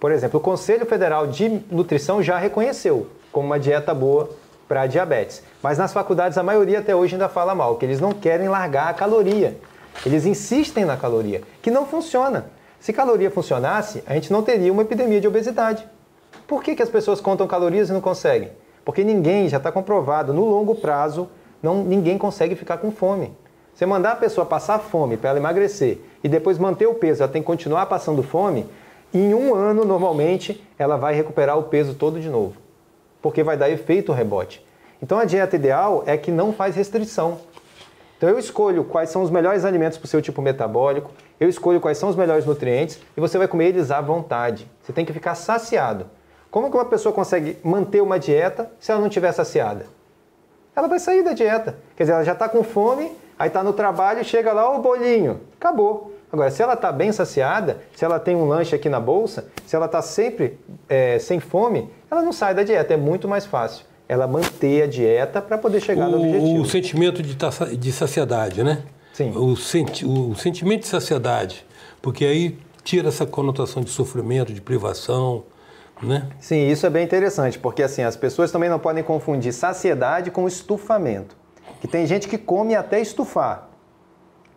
por 0.00 0.10
exemplo, 0.10 0.40
o 0.40 0.42
Conselho 0.42 0.86
Federal 0.86 1.26
de 1.26 1.60
Nutrição 1.70 2.22
já 2.22 2.38
reconheceu 2.38 3.06
como 3.30 3.48
uma 3.48 3.60
dieta 3.60 3.92
boa 3.92 4.30
para 4.72 4.86
diabetes. 4.86 5.42
Mas 5.62 5.76
nas 5.76 5.92
faculdades 5.92 6.38
a 6.38 6.42
maioria 6.42 6.78
até 6.78 6.96
hoje 6.96 7.14
ainda 7.14 7.28
fala 7.28 7.54
mal, 7.54 7.76
que 7.76 7.84
eles 7.84 8.00
não 8.00 8.10
querem 8.10 8.48
largar 8.48 8.88
a 8.88 8.94
caloria. 8.94 9.58
Eles 10.06 10.24
insistem 10.24 10.86
na 10.86 10.96
caloria, 10.96 11.42
que 11.60 11.70
não 11.70 11.84
funciona. 11.84 12.46
Se 12.80 12.90
caloria 12.90 13.30
funcionasse, 13.30 14.02
a 14.06 14.14
gente 14.14 14.32
não 14.32 14.42
teria 14.42 14.72
uma 14.72 14.80
epidemia 14.80 15.20
de 15.20 15.28
obesidade. 15.28 15.86
Por 16.46 16.62
que, 16.62 16.74
que 16.74 16.82
as 16.82 16.88
pessoas 16.88 17.20
contam 17.20 17.46
calorias 17.46 17.90
e 17.90 17.92
não 17.92 18.00
conseguem? 18.00 18.48
Porque 18.82 19.04
ninguém, 19.04 19.46
já 19.46 19.58
está 19.58 19.70
comprovado, 19.70 20.32
no 20.32 20.46
longo 20.46 20.74
prazo, 20.74 21.28
não, 21.62 21.84
ninguém 21.84 22.16
consegue 22.16 22.54
ficar 22.54 22.78
com 22.78 22.90
fome. 22.90 23.30
Você 23.74 23.84
mandar 23.84 24.12
a 24.12 24.16
pessoa 24.16 24.46
passar 24.46 24.78
fome 24.78 25.18
para 25.18 25.28
ela 25.28 25.38
emagrecer 25.38 25.98
e 26.24 26.30
depois 26.30 26.56
manter 26.56 26.86
o 26.86 26.94
peso, 26.94 27.22
ela 27.22 27.30
tem 27.30 27.42
que 27.42 27.46
continuar 27.46 27.84
passando 27.84 28.22
fome, 28.22 28.64
em 29.12 29.34
um 29.34 29.54
ano, 29.54 29.84
normalmente, 29.84 30.66
ela 30.78 30.96
vai 30.96 31.14
recuperar 31.14 31.58
o 31.58 31.64
peso 31.64 31.92
todo 31.92 32.18
de 32.18 32.30
novo 32.30 32.61
porque 33.22 33.42
vai 33.42 33.56
dar 33.56 33.70
efeito 33.70 34.12
rebote. 34.12 34.66
Então 35.00 35.18
a 35.18 35.24
dieta 35.24 35.56
ideal 35.56 36.02
é 36.06 36.16
que 36.16 36.30
não 36.30 36.52
faz 36.52 36.76
restrição. 36.76 37.38
Então 38.18 38.28
eu 38.28 38.38
escolho 38.38 38.84
quais 38.84 39.08
são 39.08 39.22
os 39.22 39.30
melhores 39.30 39.64
alimentos 39.64 39.98
para 39.98 40.06
o 40.06 40.08
seu 40.08 40.20
tipo 40.20 40.42
metabólico, 40.42 41.10
eu 41.40 41.48
escolho 41.48 41.80
quais 41.80 41.98
são 41.98 42.08
os 42.08 42.14
melhores 42.14 42.46
nutrientes 42.46 43.00
e 43.16 43.20
você 43.20 43.36
vai 43.36 43.48
comer 43.48 43.68
eles 43.68 43.90
à 43.90 44.00
vontade. 44.00 44.70
Você 44.82 44.92
tem 44.92 45.04
que 45.04 45.12
ficar 45.12 45.34
saciado. 45.34 46.06
Como 46.50 46.70
que 46.70 46.76
uma 46.76 46.84
pessoa 46.84 47.12
consegue 47.12 47.58
manter 47.64 48.00
uma 48.00 48.18
dieta 48.18 48.70
se 48.78 48.92
ela 48.92 49.00
não 49.00 49.08
estiver 49.08 49.32
saciada? 49.32 49.86
Ela 50.76 50.86
vai 50.86 51.00
sair 51.00 51.24
da 51.24 51.32
dieta. 51.32 51.78
Quer 51.96 52.04
dizer, 52.04 52.12
ela 52.12 52.24
já 52.24 52.32
está 52.32 52.48
com 52.48 52.62
fome, 52.62 53.10
aí 53.38 53.48
está 53.48 53.62
no 53.62 53.72
trabalho, 53.72 54.24
chega 54.24 54.52
lá, 54.52 54.70
o 54.70 54.80
bolinho, 54.80 55.40
acabou. 55.56 56.11
Agora, 56.32 56.50
se 56.50 56.62
ela 56.62 56.72
está 56.72 56.90
bem 56.90 57.12
saciada, 57.12 57.82
se 57.94 58.02
ela 58.04 58.18
tem 58.18 58.34
um 58.34 58.46
lanche 58.46 58.74
aqui 58.74 58.88
na 58.88 58.98
bolsa, 58.98 59.48
se 59.66 59.76
ela 59.76 59.84
está 59.84 60.00
sempre 60.00 60.58
é, 60.88 61.18
sem 61.18 61.38
fome, 61.38 61.90
ela 62.10 62.22
não 62.22 62.32
sai 62.32 62.54
da 62.54 62.62
dieta. 62.62 62.94
É 62.94 62.96
muito 62.96 63.28
mais 63.28 63.44
fácil 63.44 63.84
ela 64.08 64.26
manter 64.26 64.82
a 64.82 64.86
dieta 64.86 65.42
para 65.42 65.58
poder 65.58 65.80
chegar 65.80 66.08
o, 66.08 66.12
no 66.12 66.18
objetivo. 66.18 66.62
O 66.62 66.64
sentimento 66.64 67.22
de, 67.22 67.36
de 67.76 67.92
saciedade, 67.92 68.62
né? 68.64 68.82
Sim. 69.12 69.30
O, 69.36 69.54
senti 69.56 70.06
o 70.06 70.34
sentimento 70.34 70.80
de 70.80 70.88
saciedade. 70.88 71.66
Porque 72.00 72.24
aí 72.24 72.58
tira 72.82 73.08
essa 73.08 73.26
conotação 73.26 73.82
de 73.82 73.90
sofrimento, 73.90 74.54
de 74.54 74.60
privação, 74.60 75.44
né? 76.02 76.28
Sim, 76.40 76.68
isso 76.68 76.86
é 76.86 76.90
bem 76.90 77.04
interessante, 77.04 77.58
porque 77.58 77.82
assim, 77.82 78.02
as 78.02 78.16
pessoas 78.16 78.50
também 78.50 78.68
não 78.70 78.78
podem 78.78 79.04
confundir 79.04 79.52
saciedade 79.52 80.30
com 80.30 80.48
estufamento. 80.48 81.36
Que 81.80 81.86
tem 81.86 82.06
gente 82.06 82.26
que 82.26 82.38
come 82.38 82.74
até 82.74 83.00
estufar. 83.00 83.68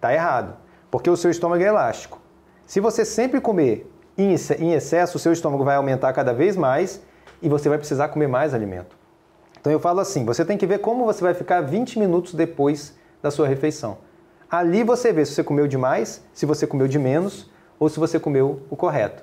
Tá 0.02 0.14
errado, 0.14 0.56
porque 0.96 1.10
o 1.10 1.18
seu 1.18 1.30
estômago 1.30 1.62
é 1.62 1.68
elástico. 1.68 2.22
Se 2.66 2.80
você 2.80 3.04
sempre 3.04 3.42
comer 3.42 3.92
em 4.18 4.32
excesso, 4.72 5.18
o 5.18 5.20
seu 5.20 5.34
estômago 5.34 5.66
vai 5.66 5.76
aumentar 5.76 6.14
cada 6.14 6.34
vez 6.34 6.56
mais 6.56 7.02
e 7.42 7.50
você 7.50 7.68
vai 7.68 7.78
precisar 7.78 8.08
comer 8.08 8.28
mais 8.28 8.54
alimento. 8.54 8.96
Então 9.60 9.74
eu 9.74 9.80
falo 9.80 10.00
assim, 10.00 10.24
você 10.24 10.46
tem 10.46 10.58
que 10.58 10.66
ver 10.66 10.80
como 10.80 11.04
você 11.04 11.22
vai 11.22 11.34
ficar 11.34 11.60
20 11.60 12.00
minutos 12.00 12.34
depois 12.34 12.96
da 13.22 13.30
sua 13.30 13.46
refeição. 13.46 13.98
Ali 14.50 14.86
você 14.86 15.12
vê 15.12 15.26
se 15.26 15.34
você 15.34 15.44
comeu 15.44 15.68
demais, 15.68 16.24
se 16.34 16.46
você 16.46 16.66
comeu 16.66 16.88
de 16.88 16.98
menos 16.98 17.52
ou 17.78 17.90
se 17.90 18.00
você 18.00 18.18
comeu 18.18 18.62
o 18.70 18.76
correto. 18.78 19.22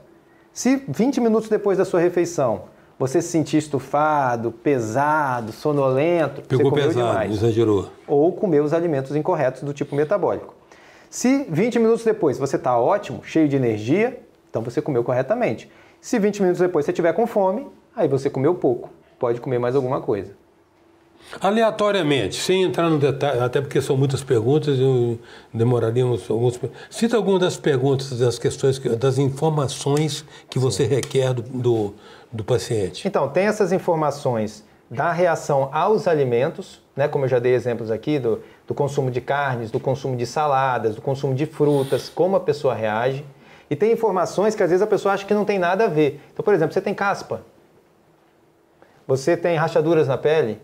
Se 0.53 0.85
20 0.87 1.23
minutos 1.23 1.49
depois 1.49 1.79
da 1.79 1.87
sua 1.87 2.01
refeição 2.01 2.65
você 2.99 3.23
se 3.23 3.29
sentir 3.29 3.57
estufado, 3.57 4.53
pesado, 4.53 5.53
sonolento, 5.53 6.43
Pegou 6.43 6.67
você 6.67 6.71
comeu 6.71 6.89
pesado, 6.89 7.09
demais. 7.09 7.33
exagerou. 7.33 7.89
Ou 8.07 8.31
comeu 8.31 8.63
os 8.63 8.75
alimentos 8.75 9.17
incorretos 9.17 9.63
do 9.63 9.73
tipo 9.73 9.97
metabólico. 9.97 10.61
Se 11.13 11.45
20 11.47 11.79
minutos 11.79 12.05
depois 12.07 12.39
você 12.39 12.57
está 12.57 12.79
ótimo, 12.79 13.23
cheio 13.23 13.47
de 13.47 13.55
energia, 13.55 14.19
então 14.49 14.63
você 14.63 14.81
comeu 14.81 15.05
corretamente. 15.05 15.71
Se 16.01 16.19
20 16.19 16.41
minutos 16.41 16.59
depois 16.63 16.87
você 16.87 16.93
tiver 16.93 17.13
com 17.13 17.27
fome, 17.27 17.67
aí 17.95 18.09
você 18.09 18.31
comeu 18.31 18.55
pouco. 18.55 18.89
Pode 19.19 19.39
comer 19.39 19.59
mais 19.59 19.77
alguma 19.77 20.01
coisa. 20.01 20.33
Aleatoriamente, 21.39 22.37
sem 22.37 22.63
entrar 22.63 22.89
no 22.89 22.99
detalhe, 22.99 23.41
até 23.41 23.61
porque 23.61 23.79
são 23.83 23.95
muitas 23.95 24.25
perguntas, 24.25 24.79
eu 24.79 25.19
demoraríamos 25.53 26.31
alguns. 26.31 26.59
Cita 26.89 27.19
algumas 27.19 27.43
das 27.43 27.57
perguntas, 27.59 28.19
das 28.19 28.39
questões, 28.39 28.79
das 28.79 29.19
informações 29.19 30.25
que 30.49 30.59
você 30.59 30.87
requer 30.87 31.35
do, 31.35 31.43
do, 31.43 31.95
do 32.33 32.43
paciente. 32.43 33.07
Então, 33.07 33.29
tem 33.29 33.45
essas 33.45 33.71
informações 33.71 34.65
da 34.91 35.13
reação 35.13 35.69
aos 35.73 36.07
alimentos, 36.07 36.81
né, 36.95 37.09
como 37.09 37.25
eu 37.25 37.29
já 37.29 37.39
dei 37.39 37.55
exemplos 37.55 37.91
aqui, 37.91 38.19
do, 38.19 38.43
do 38.73 38.75
consumo 38.75 39.11
de 39.11 39.21
carnes, 39.21 39.71
do 39.71 39.79
consumo 39.79 40.17
de 40.17 40.25
saladas, 40.25 40.95
do 40.95 41.03
consumo 41.03 41.35
de 41.35 41.45
frutas, 41.45 42.09
como 42.09 42.37
a 42.37 42.41
pessoa 42.41 42.73
reage. 42.73 43.23
E 43.69 43.77
tem 43.77 43.93
informações 43.93 44.55
que 44.55 44.63
às 44.63 44.71
vezes 44.71 44.83
a 44.83 44.87
pessoa 44.87 45.13
acha 45.13 45.27
que 45.27 45.35
não 45.35 45.45
tem 45.45 45.59
nada 45.59 45.85
a 45.85 45.89
ver. 45.89 46.23
Então, 46.33 46.43
por 46.43 46.55
exemplo, 46.55 46.73
você 46.73 46.81
tem 46.81 46.95
caspa, 46.95 47.43
você 49.07 49.37
tem 49.37 49.57
rachaduras 49.57 50.09
na 50.09 50.17
pele, 50.17 50.59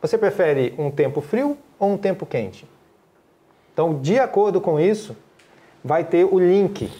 você 0.00 0.16
prefere 0.16 0.74
um 0.78 0.90
tempo 0.90 1.20
frio 1.20 1.58
ou 1.78 1.90
um 1.90 1.98
tempo 1.98 2.24
quente? 2.24 2.66
Então, 3.74 4.00
de 4.00 4.18
acordo 4.18 4.58
com 4.58 4.80
isso, 4.80 5.14
vai 5.84 6.04
ter 6.04 6.24
o 6.24 6.38
link. 6.38 6.90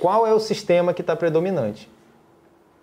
Qual 0.00 0.26
é 0.26 0.32
o 0.32 0.40
sistema 0.40 0.94
que 0.94 1.02
está 1.02 1.14
predominante? 1.14 1.90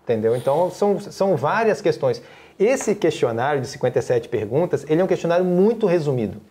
Entendeu? 0.04 0.36
Então, 0.36 0.70
são, 0.70 1.00
são 1.00 1.36
várias 1.36 1.82
questões. 1.82 2.22
Esse 2.60 2.96
questionário 2.96 3.62
de 3.62 3.68
57 3.68 4.30
perguntas, 4.30 4.86
ele 4.88 5.02
é 5.02 5.04
um 5.04 5.08
questionário 5.08 5.46
muito 5.46 5.86
resumido. 5.86 6.42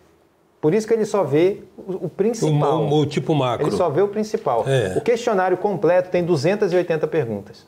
Por 0.59 0.73
isso 0.73 0.87
que 0.87 0.93
ele 0.93 1.05
só 1.05 1.23
vê 1.23 1.61
o, 1.77 2.07
principal. 2.07 2.83
O, 2.83 2.89
o, 2.89 2.99
o, 3.01 3.05
tipo 3.05 3.35
macro. 3.35 3.67
Ele 3.67 3.75
só 3.75 3.89
vê 3.89 4.01
o 4.01 4.07
principal. 4.07 4.63
É. 4.67 4.97
O 4.97 5.01
questionário 5.01 5.57
completo 5.57 6.09
tem 6.09 6.23
280 6.23 7.05
perguntas. 7.07 7.65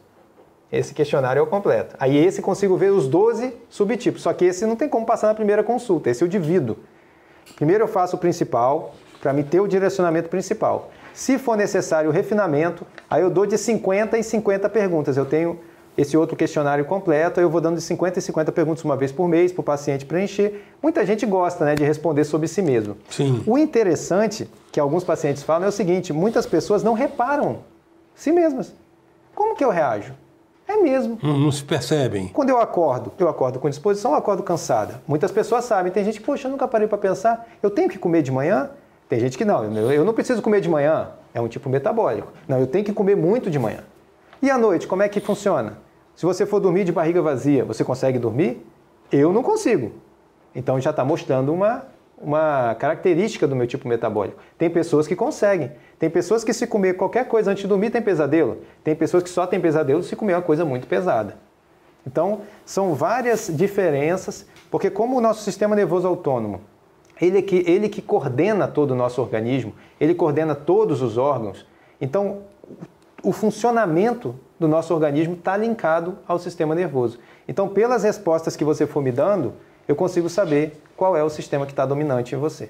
Esse 0.72 0.94
questionário 0.94 1.40
é 1.40 1.44
o 1.44 1.48
completo. 1.48 1.96
Aí 2.00 2.18
esse 2.18 2.42
consigo 2.42 2.78
ver 2.78 2.92
os 2.92 3.08
12 3.08 3.54
subtipos, 3.70 4.22
só 4.22 4.34
que 4.34 4.46
esse 4.46 4.66
não 4.66 4.76
tem 4.76 4.88
como 4.88 5.06
passar 5.06 5.28
na 5.28 5.34
primeira 5.34 5.64
consulta, 5.64 6.10
esse 6.10 6.24
eu 6.24 6.28
divido. 6.28 6.78
Primeiro 7.56 7.84
eu 7.84 7.88
faço 7.88 8.16
o 8.16 8.20
principal, 8.20 8.96
para 9.22 9.34
me 9.34 9.44
ter 9.44 9.60
o 9.60 9.68
direcionamento 9.68 10.30
principal. 10.30 10.92
Se 11.14 11.38
for 11.38 11.58
necessário 11.58 12.10
o 12.10 12.14
refinamento, 12.14 12.86
aí 13.10 13.22
eu 13.24 13.30
dou 13.30 13.46
de 13.46 13.58
50 13.58 14.18
em 14.18 14.22
50 14.24 14.70
perguntas. 14.70 15.18
Eu 15.18 15.26
tenho 15.26 15.60
esse 15.98 16.18
outro 16.18 16.36
questionário 16.36 16.84
completo, 16.86 17.40
aí 17.40 17.46
eu 17.46 17.50
vou 17.50 17.62
dando 17.62 17.76
de 17.76 17.82
50 17.82 18.20
em 18.20 18.22
50 18.22 18.52
perguntas 18.52 18.84
uma 18.84 18.98
vez 18.98 19.12
por 19.12 19.28
mês 19.28 19.52
para 19.52 19.62
o 19.62 19.64
paciente 19.64 20.06
preencher. 20.06 20.64
Muita 20.82 21.06
gente 21.06 21.26
gosta 21.26 21.64
né, 21.64 21.76
de 21.76 21.84
responder 21.84 22.24
sobre 22.26 22.48
si 22.48 22.62
mesmo. 22.62 22.98
Sim. 23.10 23.42
O 23.46 23.58
interessante 23.58 24.50
que 24.72 24.80
alguns 24.80 25.04
pacientes 25.04 25.44
falam 25.44 25.66
é 25.66 25.70
o 25.70 25.72
seguinte: 25.72 26.12
muitas 26.12 26.46
pessoas 26.46 26.84
não 26.84 26.94
reparam 26.94 27.60
si 28.14 28.32
mesmas. 28.32 28.74
Como 29.34 29.56
que 29.56 29.64
eu 29.64 29.70
reajo? 29.70 30.14
É 30.68 30.78
mesmo. 30.78 31.20
Não, 31.22 31.38
não, 31.38 31.52
se 31.52 31.64
percebem. 31.64 32.28
Quando 32.30 32.50
eu 32.50 32.58
acordo, 32.58 33.12
eu 33.20 33.30
acordo 33.30 33.60
com 33.60 33.70
disposição 33.70 34.12
ou 34.12 34.18
acordo 34.18 34.42
cansada? 34.42 35.02
Muitas 35.08 35.32
pessoas 35.32 35.64
sabem. 35.66 35.92
Tem 35.92 36.04
gente 36.04 36.20
que, 36.20 36.26
poxa, 36.26 36.48
eu 36.48 36.52
nunca 36.52 36.68
parei 36.68 36.88
para 36.88 36.98
pensar, 36.98 37.48
eu 37.62 37.70
tenho 37.70 37.88
que 37.88 38.00
comer 38.00 38.24
de 38.24 38.32
manhã? 38.32 38.72
Tem 39.08 39.20
gente 39.20 39.38
que 39.38 39.46
não, 39.46 39.64
eu 39.92 40.04
não 40.04 40.14
preciso 40.14 40.42
comer 40.42 40.62
de 40.62 40.70
manhã. 40.70 41.10
É 41.34 41.40
um 41.40 41.48
tipo 41.48 41.70
metabólico. 41.70 42.34
Não, 42.48 42.60
eu 42.60 42.66
tenho 42.66 42.84
que 42.84 42.92
comer 42.92 43.16
muito 43.16 43.52
de 43.52 43.60
manhã. 43.60 43.82
E 44.42 44.50
à 44.50 44.58
noite, 44.58 44.88
como 44.88 45.04
é 45.04 45.10
que 45.10 45.20
funciona? 45.20 45.78
Se 46.16 46.26
você 46.26 46.46
for 46.46 46.60
dormir 46.60 46.84
de 46.84 46.92
barriga 46.92 47.22
vazia, 47.22 47.66
você 47.66 47.84
consegue 47.84 48.18
dormir? 48.18 48.66
Eu 49.12 49.34
não 49.34 49.44
consigo. 49.44 49.92
Então 50.54 50.80
já 50.80 50.92
está 50.92 51.04
mostrando 51.04 51.54
uma 51.54 51.86
uma 52.18 52.74
característica 52.76 53.48
do 53.48 53.56
meu 53.56 53.68
tipo 53.68 53.88
metabólico. 53.88 54.38
Tem 54.58 54.70
pessoas 54.70 55.08
que 55.08 55.16
conseguem. 55.16 55.72
Tem 56.00 56.10
pessoas 56.10 56.44
que 56.44 56.54
se 56.54 56.66
comer 56.66 56.96
qualquer 56.96 57.28
coisa 57.28 57.52
antes 57.52 57.64
de 57.64 57.68
dormir 57.68 57.90
tem 57.90 58.02
pesadelo. 58.02 58.60
Tem 58.84 58.96
pessoas 58.96 59.24
que 59.24 59.30
só 59.30 59.46
têm 59.46 59.60
pesadelo 59.60 60.02
se 60.02 60.16
comer 60.16 60.34
uma 60.34 60.42
coisa 60.42 60.64
muito 60.64 60.88
pesada. 60.88 61.38
Então, 62.06 62.42
são 62.64 62.94
várias 62.94 63.50
diferenças, 63.54 64.46
porque 64.70 64.90
como 64.90 65.18
o 65.18 65.22
nosso 65.22 65.44
sistema 65.44 65.76
nervoso 65.76 66.08
autônomo, 66.08 66.62
ele 67.20 67.42
que, 67.42 67.64
ele 67.66 67.90
que 67.90 68.02
coordena 68.02 68.68
todo 68.68 68.92
o 68.92 68.96
nosso 68.96 69.22
organismo, 69.22 69.74
ele 70.00 70.14
coordena 70.14 70.54
todos 70.54 71.02
os 71.02 71.18
órgãos, 71.18 71.66
então 72.00 72.42
o 73.24 73.32
funcionamento 73.32 74.36
do 74.60 74.68
nosso 74.68 74.94
organismo 74.94 75.34
está 75.34 75.58
linkado 75.58 76.18
ao 76.28 76.40
sistema 76.40 76.74
nervoso. 76.74 77.20
Então, 77.48 77.68
pelas 77.68 78.04
respostas 78.04 78.56
que 78.56 78.64
você 78.64 78.88
for 78.88 79.02
me 79.02 79.12
dando, 79.12 79.54
eu 79.88 79.96
consigo 79.96 80.30
saber 80.30 80.80
qual 80.96 81.16
é 81.16 81.24
o 81.24 81.30
sistema 81.30 81.66
que 81.66 81.72
está 81.72 81.86
dominante 81.86 82.36
em 82.36 82.38
você. 82.38 82.70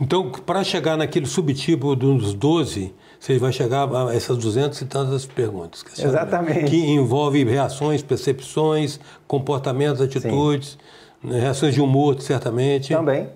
Então, 0.00 0.30
para 0.30 0.62
chegar 0.62 0.96
naquele 0.96 1.26
subtipo 1.26 1.96
dos 1.96 2.34
12, 2.34 2.94
você 3.18 3.38
vai 3.38 3.52
chegar 3.52 3.88
a 3.92 4.14
essas 4.14 4.36
200 4.38 4.80
e 4.80 4.84
tantas 4.84 5.26
perguntas. 5.26 5.82
Que 5.82 6.02
Exatamente. 6.02 6.70
Que 6.70 6.76
envolve 6.90 7.44
reações, 7.44 8.02
percepções, 8.02 9.00
comportamentos, 9.26 10.00
atitudes, 10.00 10.78
Sim. 11.22 11.30
reações 11.30 11.74
de 11.74 11.80
humor, 11.80 12.20
certamente. 12.20 12.94
Também. 12.94 13.28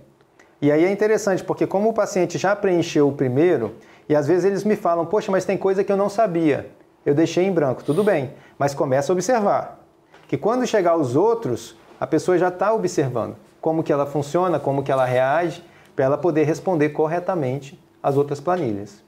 E 0.60 0.70
aí 0.70 0.84
é 0.84 0.90
interessante, 0.90 1.42
porque 1.44 1.66
como 1.66 1.90
o 1.90 1.92
paciente 1.92 2.38
já 2.38 2.54
preencheu 2.56 3.08
o 3.08 3.12
primeiro, 3.12 3.74
e 4.08 4.14
às 4.14 4.26
vezes 4.26 4.44
eles 4.44 4.64
me 4.64 4.76
falam, 4.76 5.04
poxa, 5.04 5.30
mas 5.30 5.44
tem 5.44 5.58
coisa 5.58 5.84
que 5.84 5.92
eu 5.92 5.96
não 5.96 6.08
sabia. 6.08 6.70
Eu 7.06 7.14
deixei 7.14 7.44
em 7.44 7.52
branco. 7.52 7.84
Tudo 7.84 8.02
bem, 8.02 8.32
mas 8.58 8.74
começa 8.74 9.12
a 9.12 9.14
observar. 9.14 9.80
Que 10.26 10.36
quando 10.36 10.66
chegar 10.66 10.96
os 10.96 11.14
outros, 11.14 11.76
a 12.00 12.06
pessoa 12.06 12.36
já 12.36 12.48
está 12.48 12.74
observando 12.74 13.36
como 13.60 13.84
que 13.84 13.92
ela 13.92 14.04
funciona, 14.06 14.58
como 14.58 14.82
que 14.82 14.90
ela 14.90 15.04
reage, 15.04 15.62
para 15.94 16.04
ela 16.04 16.18
poder 16.18 16.44
responder 16.44 16.90
corretamente 16.90 17.80
às 18.02 18.16
outras 18.16 18.40
planilhas. 18.40 19.02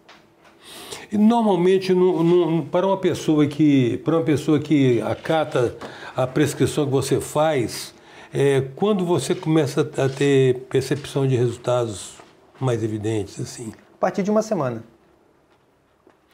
E 1.10 1.18
normalmente, 1.18 1.92
no, 1.92 2.22
no, 2.22 2.66
para 2.66 2.86
uma 2.86 2.96
pessoa 2.96 3.46
que 3.46 3.98
para 3.98 4.16
uma 4.16 4.24
pessoa 4.24 4.58
que 4.58 5.00
acata 5.02 5.76
a 6.14 6.26
prescrição 6.26 6.84
que 6.84 6.90
você 6.92 7.20
faz, 7.20 7.94
é, 8.32 8.62
quando 8.76 9.04
você 9.04 9.34
começa 9.34 9.80
a 9.80 10.08
ter 10.08 10.66
percepção 10.68 11.26
de 11.26 11.36
resultados 11.36 12.14
mais 12.60 12.82
evidentes 12.82 13.40
assim? 13.40 13.72
A 13.94 13.98
partir 13.98 14.22
de 14.22 14.30
uma 14.30 14.42
semana. 14.42 14.82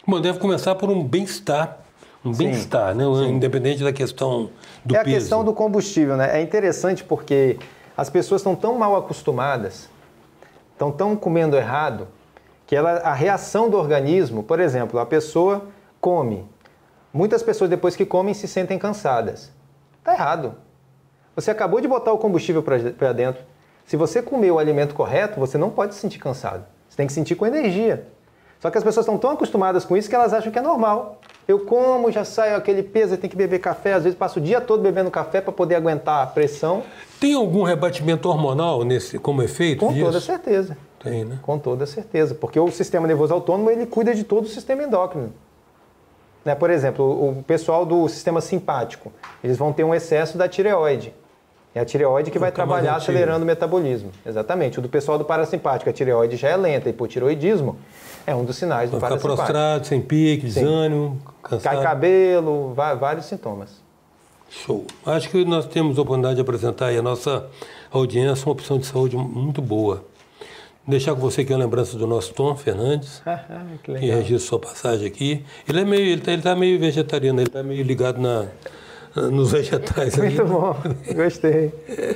Bom, 0.07 0.21
deve 0.21 0.39
começar 0.39 0.75
por 0.75 0.91
um 0.91 1.03
bem-estar 1.03 1.85
um 2.25 2.33
bem-estar, 2.33 2.95
né? 2.95 3.05
independente 3.29 3.85
da 3.85 3.93
questão 3.93 4.51
do 4.85 4.95
peso. 4.95 4.97
É 4.97 5.01
a 5.01 5.05
questão 5.05 5.45
do 5.45 5.53
combustível, 5.53 6.17
né? 6.17 6.39
É 6.39 6.43
interessante 6.43 7.05
porque 7.05 7.59
as 7.97 8.09
pessoas 8.09 8.41
estão 8.41 8.57
tão 8.57 8.79
mal 8.79 8.97
acostumadas, 8.97 9.91
estão 10.73 10.91
tão 10.91 11.15
comendo 11.15 11.55
errado, 11.55 12.09
que 12.67 12.75
ela, 12.75 12.93
a 13.01 13.13
reação 13.13 13.69
do 13.69 13.77
organismo, 13.77 14.43
por 14.43 14.59
exemplo, 14.59 14.99
a 14.99 15.05
pessoa 15.05 15.67
come. 16.01 16.49
Muitas 17.13 17.43
pessoas 17.43 17.69
depois 17.69 17.95
que 17.95 18.07
comem 18.07 18.33
se 18.33 18.49
sentem 18.49 18.79
cansadas. 18.79 19.53
Está 19.99 20.15
errado. 20.15 20.55
Você 21.37 21.51
acabou 21.51 21.81
de 21.81 21.87
botar 21.87 22.13
o 22.13 22.19
combustível 22.19 22.63
para 22.63 23.13
dentro. 23.13 23.43
Se 23.85 23.97
você 23.97 24.23
comer 24.23 24.51
o 24.51 24.59
alimento 24.59 24.95
correto, 24.95 25.39
você 25.39 25.59
não 25.59 25.69
pode 25.69 25.95
se 25.95 26.01
sentir 26.01 26.19
cansado. 26.19 26.65
Você 26.89 26.97
tem 26.97 27.07
que 27.07 27.13
sentir 27.13 27.35
com 27.35 27.45
energia. 27.45 28.09
Só 28.65 28.71
que 28.71 28.79
as 28.79 28.83
pessoas 28.83 29.05
estão 29.05 29.19
tão 29.19 29.33
acostumadas 29.33 29.85
com 29.85 29.95
isso 29.95 30.09
que 30.09 30.15
elas 30.15 30.33
acham 30.33 30.51
que 30.51 30.59
é 30.59 30.63
normal. 30.63 31.21
Eu 31.47 31.67
como, 31.67 32.11
já 32.11 32.25
saio 32.25 32.57
aquele 32.57 32.83
peso, 32.83 33.15
tem 33.19 33.29
que 33.29 33.37
beber 33.37 33.59
café, 33.59 33.93
às 33.93 34.05
vezes 34.05 34.19
passo 34.19 34.39
o 34.39 34.43
dia 34.43 34.59
todo 34.59 34.83
bebendo 34.83 35.11
café 35.11 35.43
para 35.43 35.53
poder 35.53 35.75
aguentar 35.75 36.23
a 36.23 36.27
pressão. 36.27 36.83
Tem 37.21 37.35
algum 37.35 37.63
rebatimento 37.63 38.27
hormonal 38.27 38.83
nesse 38.83 39.19
como 39.19 39.43
efeito 39.43 39.81
Com 39.85 39.93
disso? 39.93 40.07
toda 40.07 40.19
certeza. 40.19 40.79
Tem, 40.99 41.27
né? 41.27 41.39
Com 41.43 41.59
toda 41.59 41.85
certeza, 41.85 42.35
porque 42.35 42.59
o 42.59 42.71
sistema 42.71 43.07
nervoso 43.07 43.35
autônomo 43.35 43.71
ele 43.71 43.85
cuida 43.85 44.15
de 44.15 44.25
todo 44.25 44.45
o 44.45 44.49
sistema 44.49 44.83
endócrino. 44.83 45.31
Né? 46.43 46.55
Por 46.55 46.71
exemplo, 46.71 47.05
o 47.05 47.43
pessoal 47.43 47.85
do 47.85 48.09
sistema 48.09 48.41
simpático, 48.41 49.13
eles 49.43 49.59
vão 49.59 49.75
ter 49.75 49.85
um 49.85 49.95
excesso 49.95 50.39
da 50.39 50.49
tireoide. 50.49 51.13
É 51.75 51.81
a 51.81 51.85
tireoide 51.85 52.31
que 52.31 52.39
vai 52.39 52.53
trabalhar 52.53 52.95
acelerando 52.95 53.43
o 53.43 53.47
metabolismo. 53.47 54.11
Exatamente. 54.25 54.79
O 54.79 54.83
do 54.83 54.89
pessoal 54.89 55.19
do 55.19 55.25
parasimpático, 55.25 55.91
a 55.91 55.93
tireoide 55.93 56.37
já 56.37 56.49
é 56.49 56.57
lenta, 56.57 56.89
hipotiroidismo. 56.89 57.77
É 58.27 58.35
um 58.35 58.45
dos 58.45 58.57
sinais 58.57 58.91
do 58.91 58.97
Ficar 58.97 59.19
prostrado, 59.19 59.87
sem 59.87 60.01
pique, 60.01 60.47
desânimo, 60.47 61.21
cansado. 61.43 61.63
Cai 61.63 61.83
cabelo, 61.83 62.75
vários 62.75 63.27
sintomas. 63.27 63.83
Show. 64.49 64.87
Acho 65.05 65.29
que 65.31 65.45
nós 65.45 65.67
temos 65.67 65.99
a 65.99 66.03
oportunidade 66.03 66.37
de 66.37 66.41
apresentar 66.41 66.87
aí 66.87 66.97
a 66.97 67.03
nossa 67.03 67.47
audiência 67.91 68.47
uma 68.47 68.53
opção 68.53 68.79
de 68.79 68.87
saúde 68.87 69.17
muito 69.17 69.61
boa. 69.61 70.05
Deixar 70.87 71.15
com 71.15 71.21
você 71.21 71.41
aqui 71.41 71.53
a 71.53 71.57
lembrança 71.57 71.97
do 71.97 72.07
nosso 72.07 72.35
Tom 72.35 72.55
Fernandes, 72.55 73.23
que 73.83 73.95
que 73.95 74.07
registra 74.07 74.39
sua 74.39 74.59
passagem 74.59 75.07
aqui. 75.07 75.45
Ele 75.67 75.81
é 75.81 75.85
meio, 75.85 76.07
ele 76.07 76.21
tá, 76.21 76.33
ele 76.33 76.43
tá 76.43 76.55
meio 76.55 76.79
vegetariano, 76.79 77.41
ele 77.41 77.49
está 77.49 77.63
meio 77.63 77.83
ligado 77.83 78.21
na, 78.21 78.47
nos 79.17 79.53
vegetais. 79.53 80.17
Muito 80.19 80.45
bom, 80.45 80.77
gostei. 81.15 81.73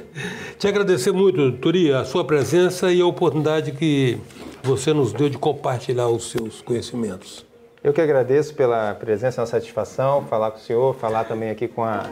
Te 0.58 0.68
agradecer 0.68 1.12
muito, 1.12 1.52
Turi, 1.52 1.92
a 1.92 2.04
sua 2.04 2.24
presença 2.24 2.92
e 2.92 3.00
a 3.00 3.06
oportunidade 3.06 3.72
que 3.72 4.18
você 4.62 4.92
nos 4.92 5.12
deu 5.12 5.28
de 5.28 5.38
compartilhar 5.38 6.08
os 6.08 6.30
seus 6.30 6.60
conhecimentos. 6.60 7.46
Eu 7.82 7.92
que 7.92 8.00
agradeço 8.00 8.54
pela 8.54 8.94
presença, 8.94 9.42
a 9.42 9.46
satisfação, 9.46 10.24
falar 10.26 10.50
com 10.50 10.58
o 10.58 10.60
senhor, 10.60 10.94
falar 10.94 11.24
também 11.24 11.50
aqui 11.50 11.68
com 11.68 11.84
a 11.84 12.04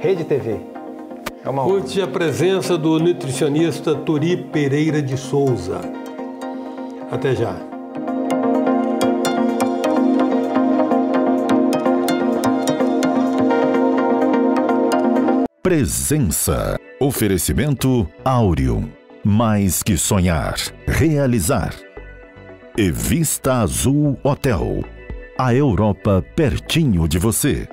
Rede 0.00 0.24
TV. 0.24 0.60
É 1.44 1.48
uma 1.48 1.62
honra. 1.62 1.80
Curte 1.80 2.00
a 2.00 2.06
presença 2.06 2.76
do 2.76 2.98
nutricionista 2.98 3.94
Turi 3.94 4.36
Pereira 4.36 5.00
de 5.00 5.16
Souza. 5.16 5.80
Até 7.10 7.34
já. 7.34 7.56
Presença. 15.62 16.76
Oferecimento 17.00 18.06
Áureo. 18.24 19.01
Mais 19.24 19.84
que 19.84 19.96
sonhar, 19.96 20.56
realizar. 20.84 21.72
E 22.76 22.90
Vista 22.90 23.60
Azul 23.60 24.18
Hotel. 24.20 24.84
A 25.38 25.54
Europa 25.54 26.24
pertinho 26.34 27.06
de 27.06 27.20
você. 27.20 27.68